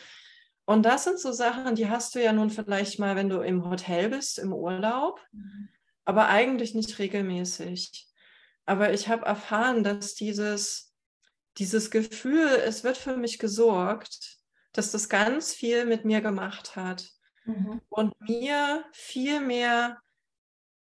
[0.66, 3.68] Und das sind so Sachen, die hast du ja nun vielleicht mal, wenn du im
[3.68, 5.20] Hotel bist, im Urlaub.
[5.32, 5.70] Mhm
[6.08, 8.08] aber eigentlich nicht regelmäßig.
[8.66, 10.94] Aber ich habe erfahren, dass dieses,
[11.58, 14.37] dieses Gefühl, es wird für mich gesorgt,
[14.78, 17.10] dass das ganz viel mit mir gemacht hat
[17.46, 17.82] mhm.
[17.90, 19.98] und mir viel mehr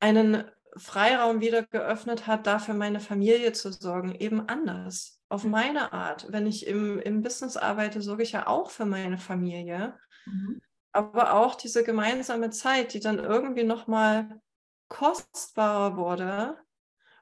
[0.01, 0.45] einen
[0.77, 5.51] Freiraum wieder geöffnet hat, dafür meine Familie zu sorgen, eben anders, auf mhm.
[5.51, 6.27] meine Art.
[6.31, 9.99] Wenn ich im, im Business arbeite, sorge ich ja auch für meine Familie.
[10.27, 10.61] Mhm.
[10.93, 14.41] Aber auch diese gemeinsame Zeit, die dann irgendwie nochmal
[14.89, 16.59] kostbarer wurde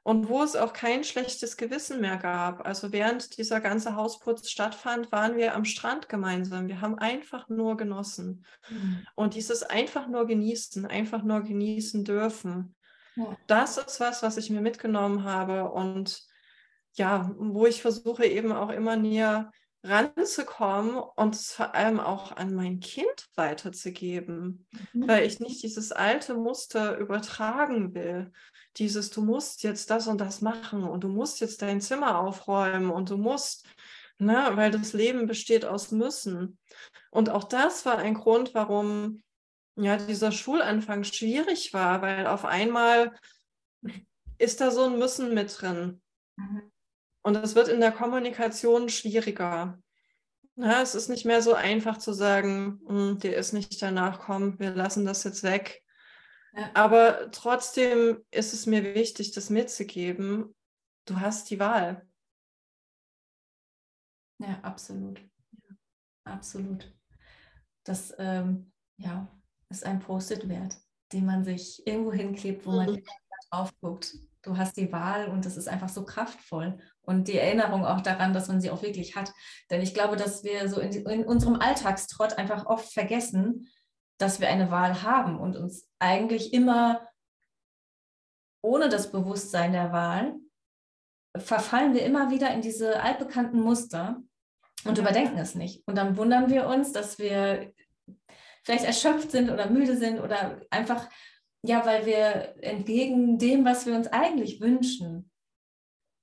[0.07, 2.65] und wo es auch kein schlechtes Gewissen mehr gab.
[2.65, 6.69] Also während dieser ganze Hausputz stattfand, waren wir am Strand gemeinsam.
[6.69, 8.45] Wir haben einfach nur genossen.
[8.69, 9.05] Mhm.
[9.15, 12.73] Und dieses einfach nur genießen, einfach nur genießen dürfen,
[13.17, 13.35] ja.
[13.47, 16.23] das ist was, was ich mir mitgenommen habe und
[16.93, 19.51] ja, wo ich versuche eben auch immer näher
[19.83, 25.05] ranzukommen und es vor allem auch an mein Kind weiterzugeben, mhm.
[25.05, 28.31] weil ich nicht dieses alte Muster übertragen will.
[28.77, 32.91] Dieses, du musst jetzt das und das machen und du musst jetzt dein Zimmer aufräumen
[32.91, 33.65] und du musst,
[34.19, 36.57] ne, weil das Leben besteht aus Müssen.
[37.11, 39.23] Und auch das war ein Grund, warum
[39.75, 43.15] ja dieser Schulanfang schwierig war, weil auf einmal
[44.37, 46.01] ist da so ein Müssen mit drin.
[46.35, 46.71] Mhm.
[47.23, 49.79] Und es wird in der Kommunikation schwieriger.
[50.55, 54.57] Ja, es ist nicht mehr so einfach zu sagen, hm, dir ist nicht danach, komm,
[54.59, 55.83] wir lassen das jetzt weg.
[56.57, 56.71] Ja.
[56.73, 60.55] Aber trotzdem ist es mir wichtig, das mitzugeben.
[61.05, 62.05] Du hast die Wahl.
[64.39, 65.21] Ja, absolut.
[66.23, 66.91] Absolut.
[67.83, 69.27] Das ähm, ja,
[69.69, 70.75] ist ein Post-it wert,
[71.13, 73.03] den man sich irgendwo hinklebt, wo man mhm.
[73.49, 74.13] drauf guckt
[74.47, 76.77] du hast die Wahl und das ist einfach so kraftvoll.
[77.01, 79.31] Und die Erinnerung auch daran, dass man sie auch wirklich hat.
[79.69, 83.67] Denn ich glaube, dass wir so in, in unserem Alltagstrott einfach oft vergessen,
[84.17, 87.07] dass wir eine Wahl haben und uns eigentlich immer
[88.61, 90.35] ohne das Bewusstsein der Wahl
[91.37, 94.21] verfallen wir immer wieder in diese altbekannten Muster
[94.85, 95.87] und überdenken es nicht.
[95.87, 97.73] Und dann wundern wir uns, dass wir
[98.63, 101.07] vielleicht erschöpft sind oder müde sind oder einfach
[101.63, 105.29] ja, weil wir entgegen dem, was wir uns eigentlich wünschen,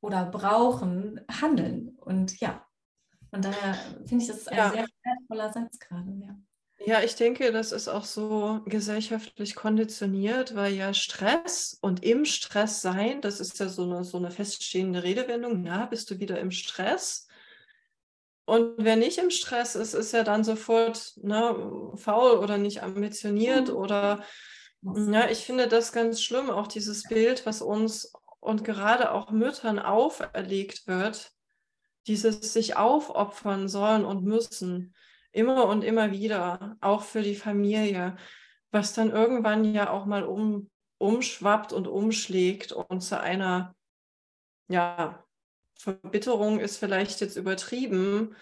[0.04, 1.96] oder brauchen, handeln.
[1.98, 2.66] Und ja,
[3.30, 3.74] von daher
[4.06, 4.70] finde ich, das ist ein ja.
[4.70, 6.12] sehr wertvoller Satz gerade.
[6.20, 6.36] Ja.
[6.86, 12.82] Ja, ich denke, das ist auch so gesellschaftlich konditioniert, weil ja Stress und im Stress
[12.82, 16.50] sein, das ist ja so eine, so eine feststehende Redewendung, ja, bist du wieder im
[16.50, 17.26] Stress?
[18.44, 23.68] Und wer nicht im Stress ist, ist ja dann sofort ne, faul oder nicht ambitioniert
[23.68, 23.76] mhm.
[23.76, 24.24] oder
[24.82, 29.78] ja, ich finde das ganz schlimm, auch dieses Bild, was uns und gerade auch Müttern
[29.78, 31.30] auferlegt wird,
[32.06, 34.94] dieses sich aufopfern sollen und müssen
[35.34, 38.16] immer und immer wieder, auch für die Familie,
[38.70, 43.74] was dann irgendwann ja auch mal um, umschwappt und umschlägt und zu einer,
[44.68, 45.24] ja,
[45.76, 48.34] Verbitterung ist vielleicht jetzt übertrieben,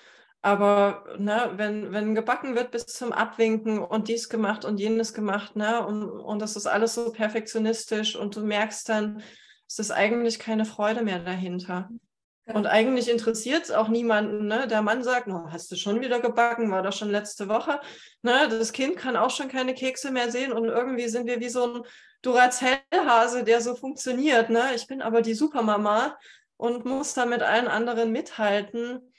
[0.42, 5.56] aber ne, wenn, wenn gebacken wird bis zum Abwinken und dies gemacht und jenes gemacht,
[5.56, 9.22] ne, und, und das ist alles so perfektionistisch und du merkst dann,
[9.66, 11.88] es ist eigentlich keine Freude mehr dahinter.
[12.46, 14.46] Und eigentlich interessiert es auch niemanden.
[14.46, 14.66] Ne?
[14.66, 17.80] Der Mann sagt, oh, hast du schon wieder gebacken, war doch schon letzte Woche.
[18.22, 18.48] Ne?
[18.48, 21.76] Das Kind kann auch schon keine Kekse mehr sehen und irgendwie sind wir wie so
[21.76, 21.82] ein
[22.22, 24.50] Duracell-Hase, der so funktioniert.
[24.50, 24.74] Ne?
[24.74, 26.16] Ich bin aber die Supermama
[26.56, 29.12] und muss da mit allen anderen mithalten.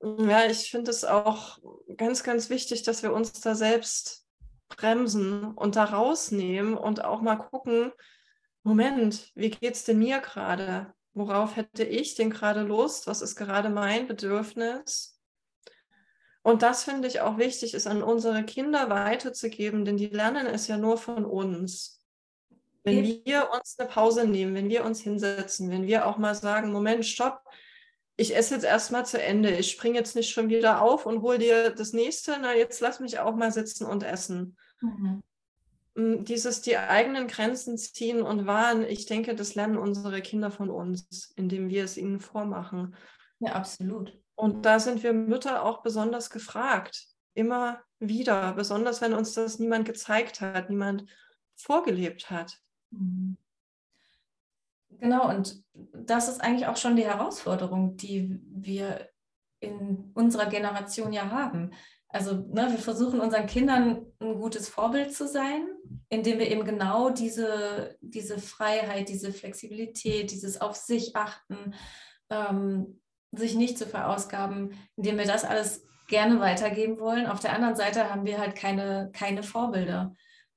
[0.00, 1.58] Ja, ich finde es auch
[1.96, 4.26] ganz, ganz wichtig, dass wir uns da selbst
[4.68, 7.92] bremsen und da rausnehmen und auch mal gucken,
[8.62, 10.94] Moment, wie geht es denn mir gerade?
[11.18, 13.08] Worauf hätte ich denn gerade Lust?
[13.08, 15.20] Was ist gerade mein Bedürfnis?
[16.42, 20.68] Und das finde ich auch wichtig, ist an unsere Kinder weiterzugeben, denn die lernen es
[20.68, 22.00] ja nur von uns.
[22.84, 26.70] Wenn wir uns eine Pause nehmen, wenn wir uns hinsetzen, wenn wir auch mal sagen,
[26.70, 27.42] Moment, stopp,
[28.16, 31.38] ich esse jetzt erstmal zu Ende, ich springe jetzt nicht schon wieder auf und hol
[31.38, 34.56] dir das nächste, na jetzt lass mich auch mal sitzen und essen.
[34.80, 35.24] Mhm
[35.98, 41.32] dieses die eigenen Grenzen ziehen und wahren, ich denke, das lernen unsere Kinder von uns,
[41.34, 42.94] indem wir es ihnen vormachen.
[43.40, 44.16] Ja, absolut.
[44.36, 47.06] Und da sind wir Mütter auch besonders gefragt.
[47.34, 51.04] Immer wieder, besonders wenn uns das niemand gezeigt hat, niemand
[51.56, 52.60] vorgelebt hat.
[52.90, 53.36] Mhm.
[55.00, 59.08] Genau, und das ist eigentlich auch schon die Herausforderung, die wir
[59.60, 61.72] in unserer Generation ja haben
[62.08, 65.68] also ne, wir versuchen unseren Kindern ein gutes Vorbild zu sein,
[66.08, 71.74] indem wir eben genau diese, diese Freiheit, diese Flexibilität, dieses auf sich achten,
[72.30, 73.00] ähm,
[73.32, 77.26] sich nicht zu verausgaben, indem wir das alles gerne weitergeben wollen.
[77.26, 80.14] Auf der anderen Seite haben wir halt keine, keine Vorbilder.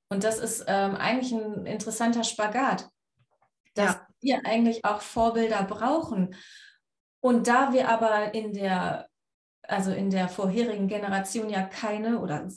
[0.08, 2.88] Und das ist ähm, eigentlich ein interessanter Spagat,
[3.74, 4.06] dass ja.
[4.20, 6.34] wir eigentlich auch Vorbilder brauchen.
[7.20, 9.08] Und da wir aber in der
[9.62, 12.48] also in der vorherigen Generation ja keine oder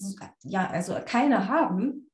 [0.44, 2.10] ja, also keine haben,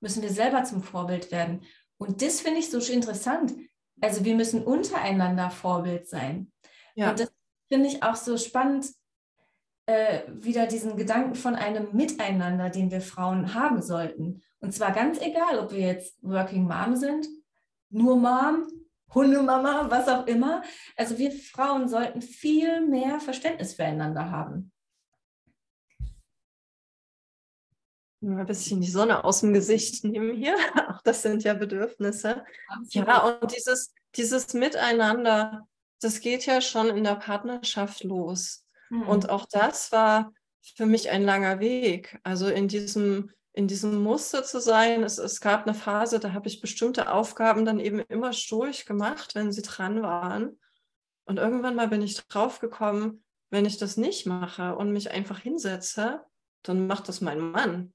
[0.00, 1.62] müssen wir selber zum Vorbild werden.
[1.96, 3.54] Und das finde ich so interessant.
[4.00, 6.52] Also wir müssen untereinander Vorbild sein.
[6.94, 7.10] Ja.
[7.10, 7.32] Und das
[7.68, 8.86] finde ich auch so spannend,
[9.86, 14.42] äh, wieder diesen Gedanken von einem Miteinander, den wir Frauen haben sollten.
[14.60, 17.26] Und zwar ganz egal, ob wir jetzt Working Mom sind,
[17.90, 18.66] nur Mom
[19.12, 20.62] Hundemama, was auch immer.
[20.96, 24.72] Also wir Frauen sollten viel mehr Verständnis füreinander haben.
[28.22, 30.56] Ein bisschen die Sonne aus dem Gesicht nehmen hier.
[30.88, 32.44] Auch das sind ja Bedürfnisse.
[32.68, 33.08] Absolut.
[33.08, 35.68] Ja, und dieses, dieses Miteinander,
[36.00, 38.64] das geht ja schon in der Partnerschaft los.
[38.88, 39.02] Hm.
[39.08, 40.32] Und auch das war
[40.76, 42.18] für mich ein langer Weg.
[42.22, 45.04] Also in diesem in diesem Muster zu sein.
[45.04, 49.34] Es, es gab eine Phase, da habe ich bestimmte Aufgaben dann eben immer stoisch gemacht,
[49.34, 50.58] wenn sie dran waren.
[51.24, 56.20] Und irgendwann mal bin ich draufgekommen, wenn ich das nicht mache und mich einfach hinsetze,
[56.62, 57.94] dann macht das mein Mann.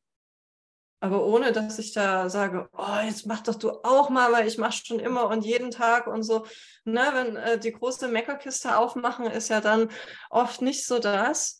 [1.01, 4.57] Aber ohne, dass ich da sage, oh, jetzt mach doch du auch mal, weil ich
[4.57, 6.45] mache schon immer und jeden Tag und so.
[6.83, 9.89] Na, wenn äh, die große Meckerkiste aufmachen, ist ja dann
[10.29, 11.59] oft nicht so das.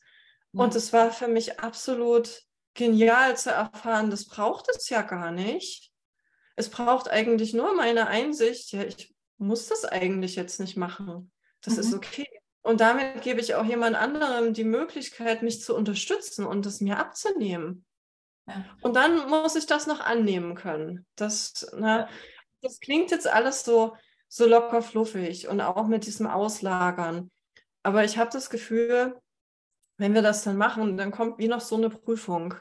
[0.52, 2.49] Und es war für mich absolut
[2.80, 5.92] genial zu erfahren, das braucht es ja gar nicht.
[6.56, 11.32] Es braucht eigentlich nur meine Einsicht, ja, ich muss das eigentlich jetzt nicht machen.
[11.62, 11.80] Das mhm.
[11.82, 12.28] ist okay.
[12.62, 16.98] Und damit gebe ich auch jemand anderem die Möglichkeit, mich zu unterstützen und es mir
[16.98, 17.86] abzunehmen.
[18.48, 18.66] Ja.
[18.82, 21.06] Und dann muss ich das noch annehmen können.
[21.16, 22.10] Das, na,
[22.62, 23.96] das klingt jetzt alles so,
[24.30, 27.30] so locker fluffig und auch mit diesem Auslagern.
[27.84, 29.20] Aber ich habe das Gefühl,
[30.00, 32.56] wenn wir das dann machen, dann kommt wie noch so eine Prüfung.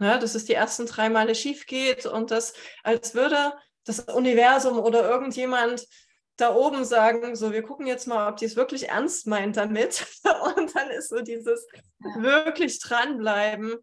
[0.00, 3.52] Ne, dass es die ersten drei Male schief geht und das, als würde
[3.84, 5.84] das Universum oder irgendjemand
[6.36, 10.06] da oben sagen, so, wir gucken jetzt mal, ob die es wirklich ernst meint damit.
[10.56, 11.66] Und dann ist so dieses
[12.20, 13.74] wirklich dranbleiben,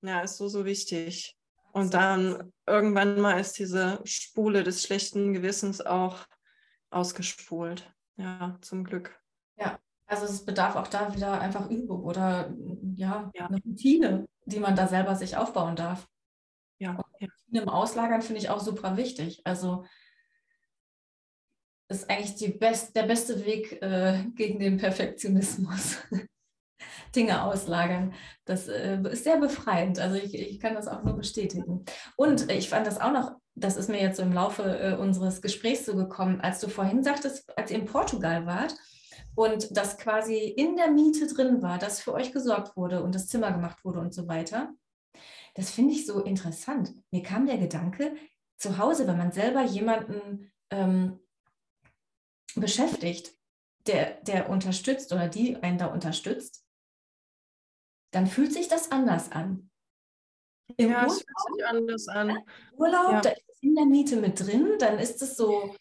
[0.00, 1.36] ja, ist so, so wichtig.
[1.72, 6.24] Und dann irgendwann mal ist diese Spule des schlechten Gewissens auch
[6.88, 7.92] ausgespult.
[8.16, 9.20] Ja, zum Glück.
[9.56, 12.54] Ja, also es bedarf auch da wieder einfach Übung oder
[12.96, 13.46] ja, ja.
[13.46, 16.06] eine Routine, die man da selber sich aufbauen darf.
[16.78, 17.00] Ja.
[17.20, 17.28] ja.
[17.52, 19.40] Im Auslagern finde ich auch super wichtig.
[19.44, 19.84] Also
[21.88, 25.98] ist eigentlich best, der beste Weg äh, gegen den Perfektionismus.
[27.14, 28.12] Dinge auslagern.
[28.44, 30.00] Das äh, ist sehr befreiend.
[30.00, 31.84] Also ich, ich, kann das auch nur bestätigen.
[32.16, 35.40] Und ich fand das auch noch, das ist mir jetzt so im Laufe äh, unseres
[35.40, 38.74] Gesprächs so gekommen, als du vorhin sagtest, als ihr in Portugal wart
[39.34, 43.28] und das quasi in der Miete drin war, dass für euch gesorgt wurde und das
[43.28, 44.72] Zimmer gemacht wurde und so weiter.
[45.54, 46.92] Das finde ich so interessant.
[47.10, 48.14] Mir kam der Gedanke,
[48.56, 51.20] zu Hause, wenn man selber jemanden ähm,
[52.54, 53.36] beschäftigt,
[53.86, 56.64] der, der unterstützt oder die einen da unterstützt,
[58.12, 59.70] dann fühlt sich das anders an.
[60.76, 62.38] Im ja, Urlaub, es fühlt sich anders an.
[62.76, 63.20] Urlaub, ja.
[63.20, 65.74] da ist in der Miete mit drin, dann ist es so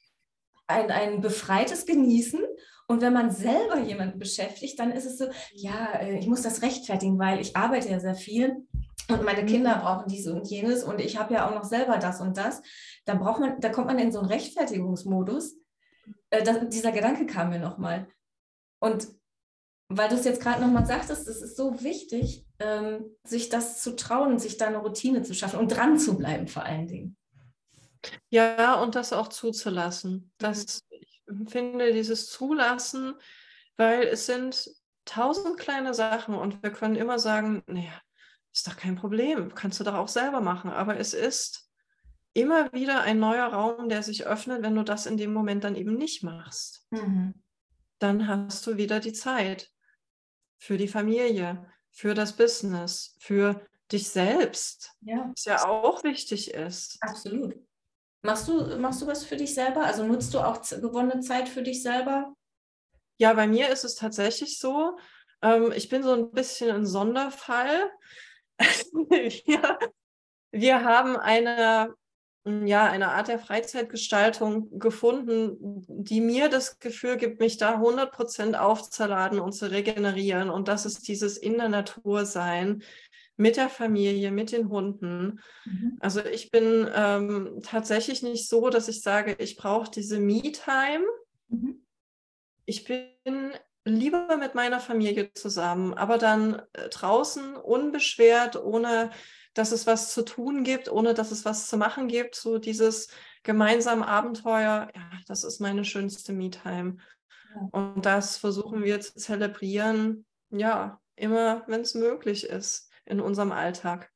[0.68, 2.42] ein, ein befreites Genießen.
[2.88, 6.62] Und wenn man selber jemanden beschäftigt, dann ist es so, ja, äh, ich muss das
[6.62, 8.68] rechtfertigen, weil ich arbeite ja sehr viel
[9.10, 9.48] und meine mhm.
[9.48, 12.62] Kinder brauchen dies und jenes und ich habe ja auch noch selber das und das.
[13.06, 15.56] Da braucht man, da kommt man in so einen Rechtfertigungsmodus.
[16.30, 18.08] Äh, das, dieser Gedanke kam mir nochmal.
[18.80, 19.08] Und
[19.90, 23.96] weil du es jetzt gerade nochmal sagtest, es ist so wichtig, ähm, sich das zu
[23.96, 27.18] trauen, sich da eine Routine zu schaffen und dran zu bleiben vor allen Dingen.
[28.30, 30.32] Ja, und das auch zuzulassen.
[30.38, 30.84] Das,
[31.48, 33.16] finde dieses Zulassen,
[33.78, 34.70] weil es sind
[35.06, 38.02] tausend kleine Sachen und wir können immer sagen, naja,
[38.54, 40.70] ist doch kein Problem, kannst du doch auch selber machen.
[40.70, 41.70] Aber es ist
[42.34, 45.76] immer wieder ein neuer Raum, der sich öffnet, wenn du das in dem Moment dann
[45.76, 46.88] eben nicht machst.
[46.92, 47.34] Mhm.
[48.00, 49.70] Dann hast du wieder die Zeit
[50.58, 55.30] für die Familie, für das Business, für dich selbst, ja.
[55.30, 56.98] was ja auch wichtig ist.
[57.02, 57.56] Absolut.
[58.24, 59.84] Machst du, machst du was für dich selber?
[59.84, 62.34] Also nutzt du auch gewonnene Zeit für dich selber?
[63.20, 64.98] Ja, bei mir ist es tatsächlich so.
[65.42, 67.92] Ähm, ich bin so ein bisschen ein Sonderfall.
[68.60, 69.80] wir,
[70.52, 71.94] wir haben eine
[72.46, 79.40] ja, eine Art der Freizeitgestaltung gefunden, die mir das Gefühl gibt, mich da 100% aufzuladen
[79.40, 80.50] und zu regenerieren.
[80.50, 82.84] Und das ist dieses in der Natur sein,
[83.36, 85.40] mit der Familie, mit den Hunden.
[85.66, 85.98] Mhm.
[86.00, 91.06] Also ich bin ähm, tatsächlich nicht so, dass ich sage, ich brauche diese Me-Time.
[91.48, 91.86] Mhm.
[92.66, 93.52] Ich bin
[93.86, 99.10] lieber mit meiner Familie zusammen, aber dann äh, draußen unbeschwert, ohne
[99.54, 102.36] dass es was zu tun gibt, ohne dass es was zu machen gibt.
[102.36, 103.10] So dieses
[103.44, 106.98] gemeinsame Abenteuer, ja, das ist meine schönste Me-Time.
[107.54, 107.68] Ja.
[107.72, 114.12] Und das versuchen wir zu zelebrieren, ja, immer, wenn es möglich ist in unserem Alltag.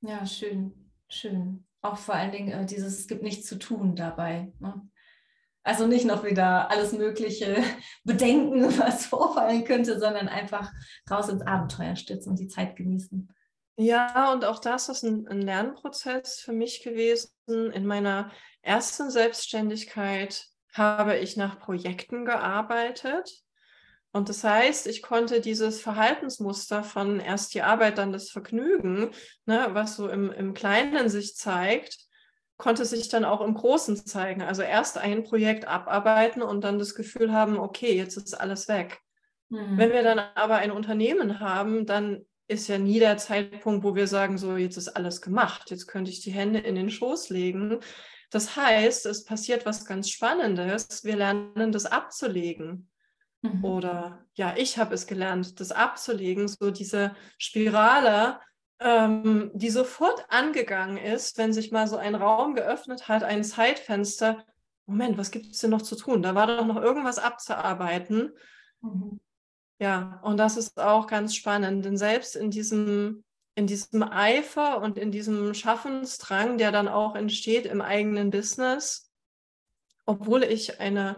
[0.00, 1.66] Ja, schön, schön.
[1.80, 4.52] Auch vor allen Dingen äh, dieses, es gibt nichts zu tun dabei.
[4.58, 4.88] Ne?
[5.62, 7.62] Also nicht noch wieder alles Mögliche
[8.04, 10.72] bedenken, was vorfallen könnte, sondern einfach
[11.10, 13.28] raus ins Abenteuer stürzen und die Zeit genießen.
[13.76, 17.32] Ja, und auch das ist ein, ein Lernprozess für mich gewesen.
[17.48, 18.30] In meiner
[18.62, 23.43] ersten Selbstständigkeit habe ich nach Projekten gearbeitet.
[24.14, 29.10] Und das heißt, ich konnte dieses Verhaltensmuster von erst die Arbeit, dann das Vergnügen,
[29.44, 31.98] ne, was so im, im Kleinen sich zeigt,
[32.56, 34.40] konnte sich dann auch im Großen zeigen.
[34.40, 39.00] Also erst ein Projekt abarbeiten und dann das Gefühl haben, okay, jetzt ist alles weg.
[39.48, 39.78] Mhm.
[39.78, 44.06] Wenn wir dann aber ein Unternehmen haben, dann ist ja nie der Zeitpunkt, wo wir
[44.06, 47.80] sagen, so jetzt ist alles gemacht, jetzt könnte ich die Hände in den Schoß legen.
[48.30, 51.02] Das heißt, es passiert was ganz Spannendes.
[51.02, 52.88] Wir lernen das abzulegen.
[53.44, 53.64] Mhm.
[53.64, 58.40] Oder ja, ich habe es gelernt, das abzulegen, so diese Spirale,
[58.80, 64.44] ähm, die sofort angegangen ist, wenn sich mal so ein Raum geöffnet hat, ein Zeitfenster.
[64.86, 66.22] Moment, was gibt es denn noch zu tun?
[66.22, 68.32] Da war doch noch irgendwas abzuarbeiten.
[68.80, 69.20] Mhm.
[69.78, 73.24] Ja, und das ist auch ganz spannend, denn selbst in diesem,
[73.56, 79.10] in diesem Eifer und in diesem Schaffensdrang, der dann auch entsteht im eigenen Business,
[80.06, 81.16] obwohl ich eine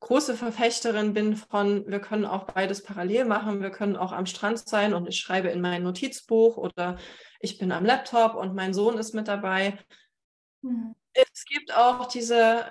[0.00, 4.58] große Verfechterin bin von, wir können auch beides parallel machen, wir können auch am Strand
[4.58, 6.98] sein und ich schreibe in mein Notizbuch oder
[7.40, 9.78] ich bin am Laptop und mein Sohn ist mit dabei.
[10.62, 12.64] Mhm es gibt auch diese,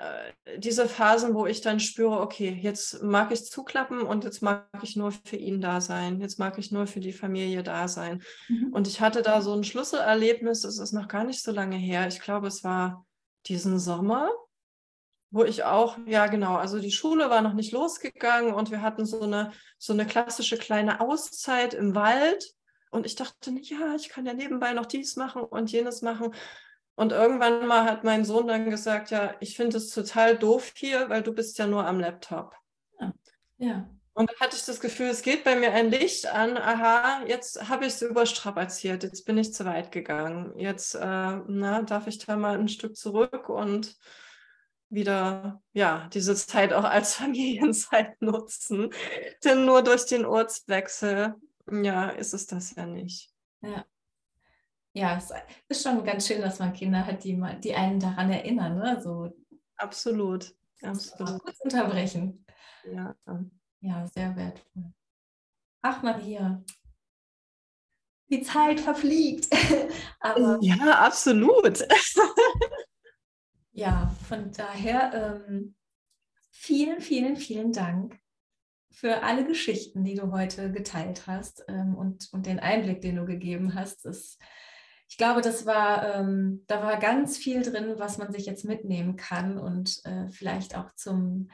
[0.46, 4.68] äh, diese Phasen, wo ich dann spüre, okay, jetzt mag ich zuklappen und jetzt mag
[4.82, 6.22] ich nur für ihn da sein.
[6.22, 8.22] Jetzt mag ich nur für die Familie da sein.
[8.48, 8.72] Mhm.
[8.72, 12.08] Und ich hatte da so ein Schlüsselerlebnis, das ist noch gar nicht so lange her.
[12.08, 13.06] Ich glaube, es war
[13.48, 14.32] diesen Sommer,
[15.32, 19.06] wo ich auch, ja genau, also die Schule war noch nicht losgegangen und wir hatten
[19.06, 22.54] so eine, so eine klassische kleine Auszeit im Wald.
[22.92, 26.34] Und ich dachte, ja, ich kann ja nebenbei noch dies machen und jenes machen.
[26.96, 31.10] Und irgendwann mal hat mein Sohn dann gesagt, ja, ich finde es total doof hier,
[31.10, 32.56] weil du bist ja nur am Laptop.
[33.60, 33.90] Ja.
[34.14, 36.58] Und da hatte ich das Gefühl, es geht bei mir ein Licht an.
[36.58, 40.58] Aha, jetzt habe ich es überstrapaziert, jetzt bin ich zu weit gegangen.
[40.58, 41.00] Jetzt äh,
[41.48, 43.96] na, darf ich da mal ein Stück zurück und
[44.90, 48.90] wieder ja diese Zeit auch als Familienzeit nutzen.
[49.44, 51.36] Denn nur durch den Ortswechsel,
[51.72, 53.32] ja, ist es das ja nicht.
[53.62, 53.86] Ja.
[54.94, 55.32] Ja, es
[55.68, 58.78] ist schon ganz schön, dass man Kinder hat, die, die einen daran erinnern.
[58.78, 59.00] Ne?
[59.02, 59.32] So,
[59.78, 60.56] absolut.
[60.82, 61.42] Absolut.
[61.44, 62.46] Kurz unterbrechen.
[62.92, 63.16] Ja.
[63.82, 64.94] Ja, sehr wertvoll.
[65.82, 66.62] Ach, Maria,
[68.30, 69.48] die Zeit verfliegt.
[70.20, 71.86] Aber, ja, absolut.
[73.72, 75.76] ja, von daher ähm,
[76.52, 78.20] vielen, vielen, vielen Dank
[78.92, 83.26] für alle Geschichten, die du heute geteilt hast ähm, und, und den Einblick, den du
[83.26, 84.06] gegeben hast.
[84.06, 84.38] Das,
[85.08, 89.16] ich glaube, das war, ähm, da war ganz viel drin, was man sich jetzt mitnehmen
[89.16, 91.50] kann und äh, vielleicht auch zum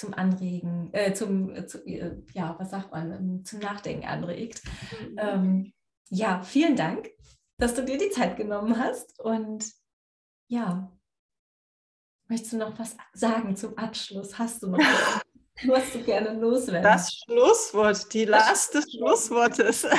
[0.00, 4.62] zum Anregen, äh, zum, äh, zu, äh, ja, was sagt man, ähm, zum Nachdenken anregt.
[4.98, 5.16] Mhm.
[5.18, 5.72] Ähm,
[6.08, 7.10] ja, vielen Dank,
[7.58, 9.20] dass du dir die Zeit genommen hast.
[9.20, 9.70] Und
[10.48, 10.90] ja,
[12.30, 14.38] möchtest du noch was sagen zum Abschluss?
[14.38, 15.20] Hast du noch was,
[15.68, 16.82] was du gerne loswerden?
[16.82, 19.86] Das Schlusswort, die Last des Schlusswortes.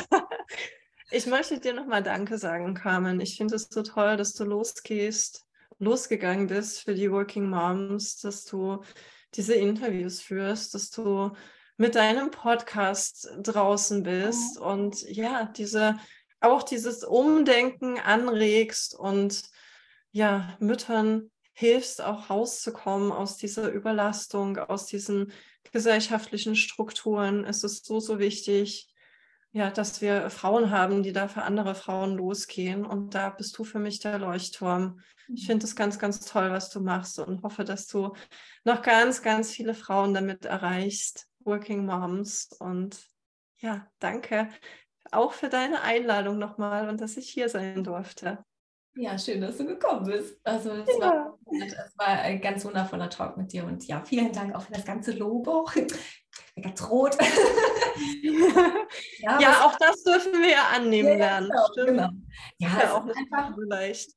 [1.14, 3.20] Ich möchte dir nochmal Danke sagen, Carmen.
[3.20, 5.46] Ich finde es so toll, dass du losgehst,
[5.78, 8.82] losgegangen bist für die Working Moms, dass du
[9.36, 11.34] diese Interviews führst, dass du
[11.76, 14.66] mit deinem Podcast draußen bist mhm.
[14.66, 16.00] und ja, diese
[16.40, 19.44] auch dieses Umdenken anregst und
[20.12, 21.30] ja, Müttern
[21.62, 25.32] hilfst, auch rauszukommen aus dieser Überlastung, aus diesen
[25.72, 27.46] gesellschaftlichen Strukturen.
[27.46, 28.94] Es ist so, so wichtig,
[29.54, 32.86] ja, dass wir Frauen haben, die da für andere Frauen losgehen.
[32.86, 35.00] Und da bist du für mich der Leuchtturm.
[35.34, 38.14] Ich finde es ganz, ganz toll, was du machst und hoffe, dass du
[38.64, 42.50] noch ganz, ganz viele Frauen damit erreichst, Working Moms.
[42.60, 43.08] Und
[43.60, 44.50] ja, danke
[45.12, 48.44] auch für deine Einladung nochmal und dass ich hier sein durfte.
[48.96, 50.40] Ja, schön, dass du gekommen bist.
[50.44, 51.00] Also es, ja.
[51.00, 54.74] war, es war ein ganz wundervoller Talk mit dir und ja, vielen Dank auch für
[54.74, 55.74] das ganze Lob auch.
[56.62, 57.18] Ganz rot.
[59.20, 61.50] ja, ja auch das dürfen wir ja annehmen ja, lernen.
[61.76, 62.10] Genau, genau.
[62.58, 64.12] Ja, ja auch einfach leicht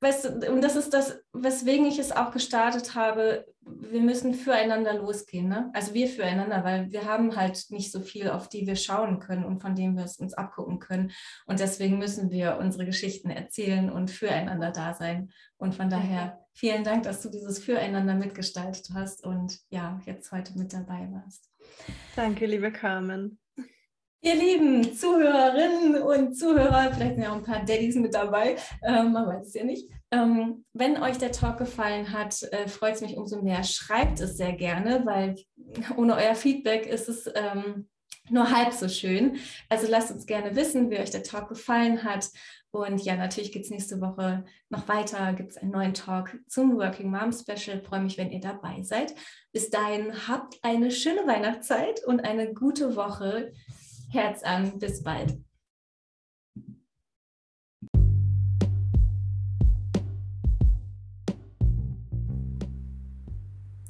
[0.00, 4.94] weißt du, und das ist das, weswegen ich es auch gestartet habe, wir müssen füreinander
[4.94, 5.48] losgehen.
[5.48, 5.70] Ne?
[5.74, 9.44] Also wir füreinander, weil wir haben halt nicht so viel, auf die wir schauen können
[9.44, 11.10] und von dem wir es uns abgucken können.
[11.46, 15.30] Und deswegen müssen wir unsere Geschichten erzählen und füreinander da sein.
[15.58, 20.56] Und von daher vielen Dank, dass du dieses Füreinander mitgestaltet hast und ja, jetzt heute
[20.58, 21.50] mit dabei warst.
[22.16, 23.38] Danke, liebe Carmen.
[24.20, 29.12] Ihr lieben Zuhörerinnen und Zuhörer, vielleicht sind ja auch ein paar Daddys mit dabei, ähm,
[29.12, 29.88] man weiß es ja nicht.
[30.10, 33.62] Ähm, wenn euch der Talk gefallen hat, äh, freut es mich umso mehr.
[33.62, 35.36] Schreibt es sehr gerne, weil
[35.96, 37.88] ohne euer Feedback ist es ähm,
[38.30, 39.36] nur halb so schön.
[39.68, 42.28] Also lasst uns gerne wissen, wie euch der Talk gefallen hat.
[42.70, 46.76] Und ja, natürlich geht es nächste Woche noch weiter, gibt es einen neuen Talk zum
[46.76, 47.80] Working Mom Special.
[47.82, 49.14] Freue mich, wenn ihr dabei seid.
[49.52, 53.52] Bis dahin habt eine schöne Weihnachtszeit und eine gute Woche.
[54.10, 55.36] Herz an, bis bald.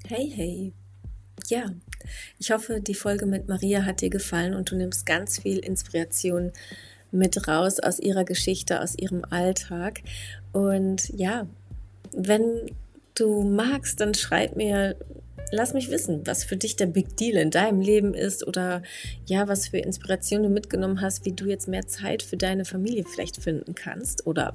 [0.08, 0.72] Hey, hey.
[1.46, 1.66] Ja,
[2.38, 6.52] ich hoffe, die Folge mit Maria hat dir gefallen und du nimmst ganz viel Inspiration
[7.12, 10.00] mit raus aus ihrer Geschichte, aus ihrem Alltag.
[10.52, 11.46] Und ja,
[12.12, 12.70] wenn
[13.14, 14.96] du magst, dann schreib mir
[15.52, 18.82] lass mich wissen, was für dich der Big Deal in deinem Leben ist oder
[19.26, 23.04] ja, was für Inspiration du mitgenommen hast, wie du jetzt mehr Zeit für deine Familie
[23.04, 24.54] vielleicht finden kannst oder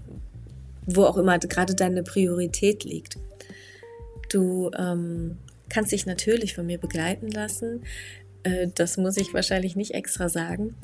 [0.85, 3.17] wo auch immer gerade deine Priorität liegt.
[4.29, 5.37] Du ähm,
[5.69, 7.83] kannst dich natürlich von mir begleiten lassen.
[8.43, 10.75] Äh, das muss ich wahrscheinlich nicht extra sagen.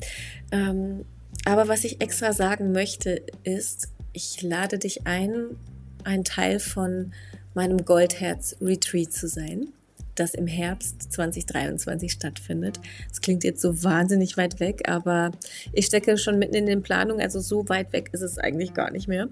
[0.52, 1.04] Ähm,
[1.44, 5.56] aber was ich extra sagen möchte, ist, ich lade dich ein,
[6.04, 7.12] ein Teil von
[7.54, 9.68] meinem Goldherz Retreat zu sein
[10.14, 12.80] das im Herbst 2023 stattfindet.
[13.08, 15.32] Das klingt jetzt so wahnsinnig weit weg, aber
[15.72, 18.90] ich stecke schon mitten in den Planungen, also so weit weg ist es eigentlich gar
[18.90, 19.28] nicht mehr.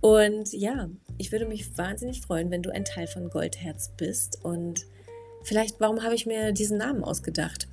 [0.00, 4.44] Und ja, ich würde mich wahnsinnig freuen, wenn du ein Teil von Goldherz bist.
[4.44, 4.86] Und
[5.42, 7.66] vielleicht, warum habe ich mir diesen Namen ausgedacht?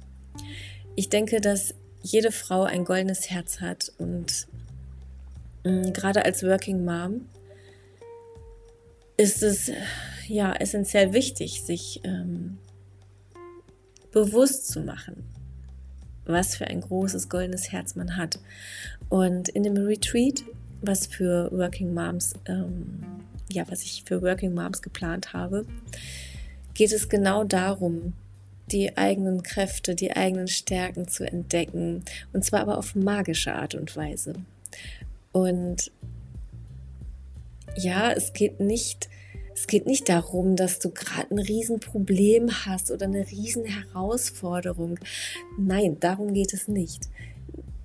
[0.95, 4.47] Ich denke, dass jede Frau ein goldenes Herz hat und
[5.63, 7.27] mh, mm, gerade als Working Mom
[9.17, 9.71] ist es
[10.27, 12.57] ja essentiell wichtig, sich ähm,
[14.11, 15.23] bewusst zu machen,
[16.25, 18.39] was für ein großes goldenes Herz man hat.
[19.09, 20.43] Und in dem Retreat,
[20.81, 23.03] was für Working Moms, ähm,
[23.51, 25.65] ja, was ich für Working Moms geplant habe,
[26.73, 28.13] geht es genau darum,
[28.71, 32.03] die eigenen Kräfte, die eigenen Stärken zu entdecken.
[32.33, 34.33] Und zwar aber auf magische Art und Weise.
[35.31, 35.91] Und
[37.75, 39.09] ja, es geht nicht,
[39.55, 44.99] es geht nicht darum, dass du gerade ein Riesenproblem hast oder eine Riesenherausforderung.
[45.57, 47.09] Nein, darum geht es nicht.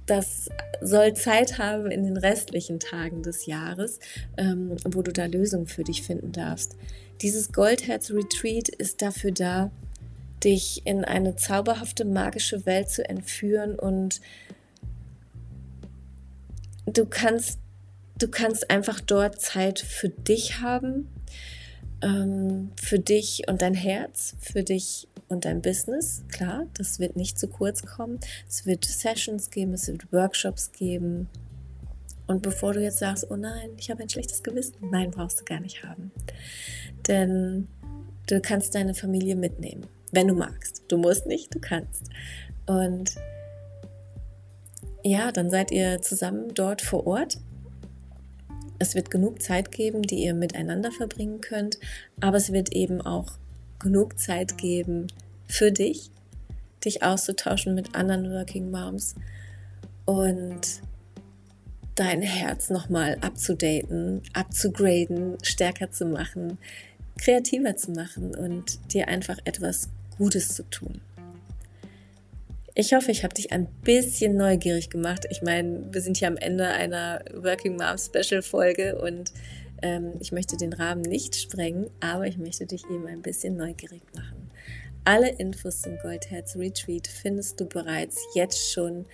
[0.05, 0.49] Das
[0.81, 4.01] soll Zeit haben in den restlichen Tagen des Jahres,
[4.37, 6.77] ähm, wo du da Lösungen für dich finden darfst.
[7.23, 9.71] Dieses Goldherz Retreat ist dafür da,
[10.43, 14.21] dich in eine zauberhafte, magische Welt zu entführen und
[16.87, 17.61] du kannst,
[18.19, 21.09] du kannst einfach dort Zeit für dich haben,
[22.03, 26.25] ähm, für dich und dein Herz, für dich und dein Business.
[26.29, 28.19] Klar, das wird nicht zu kurz kommen.
[28.49, 31.29] Es wird Sessions geben, es wird Workshops geben.
[32.27, 35.45] Und bevor du jetzt sagst, oh nein, ich habe ein schlechtes Gewissen, nein, brauchst du
[35.45, 36.13] gar nicht haben.
[37.09, 37.69] Denn
[38.29, 40.85] du kannst deine Familie mitnehmen wenn du magst.
[40.89, 42.05] Du musst nicht, du kannst.
[42.67, 43.15] Und
[45.03, 47.39] ja, dann seid ihr zusammen dort vor Ort.
[48.81, 51.79] Es wird genug Zeit geben, die ihr miteinander verbringen könnt,
[52.19, 53.33] aber es wird eben auch
[53.79, 55.09] genug Zeit geben
[55.47, 56.11] für dich,
[56.83, 59.17] dich auszutauschen mit anderen Working Moms
[60.07, 60.81] und
[61.95, 66.57] dein Herz nochmal abzudaten, abzugraden, stärker zu machen,
[67.19, 71.03] kreativer zu machen und dir einfach etwas Gutes zu tun.
[72.81, 75.27] Ich hoffe, ich habe dich ein bisschen neugierig gemacht.
[75.29, 79.35] Ich meine, wir sind hier am Ende einer Working Mom Special Folge und
[79.83, 84.01] ähm, ich möchte den Rahmen nicht sprengen, aber ich möchte dich eben ein bisschen neugierig
[84.15, 84.51] machen.
[85.05, 89.05] Alle Infos zum Goldherz Retreat findest du bereits jetzt schon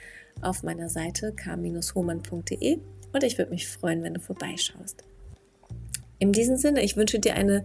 [0.42, 2.78] auf meiner Seite k-homan.de
[3.12, 5.02] und ich würde mich freuen, wenn du vorbeischaust.
[6.20, 7.64] In diesem Sinne, ich wünsche dir eine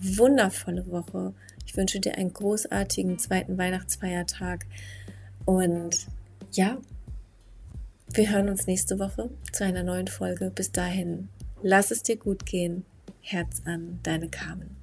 [0.00, 1.32] wundervolle Woche.
[1.64, 4.66] Ich wünsche dir einen großartigen zweiten Weihnachtsfeiertag.
[5.48, 6.06] Und
[6.52, 6.76] ja,
[8.12, 10.50] wir hören uns nächste Woche zu einer neuen Folge.
[10.54, 11.30] Bis dahin,
[11.62, 12.84] lass es dir gut gehen.
[13.22, 14.77] Herz an, deine Carmen.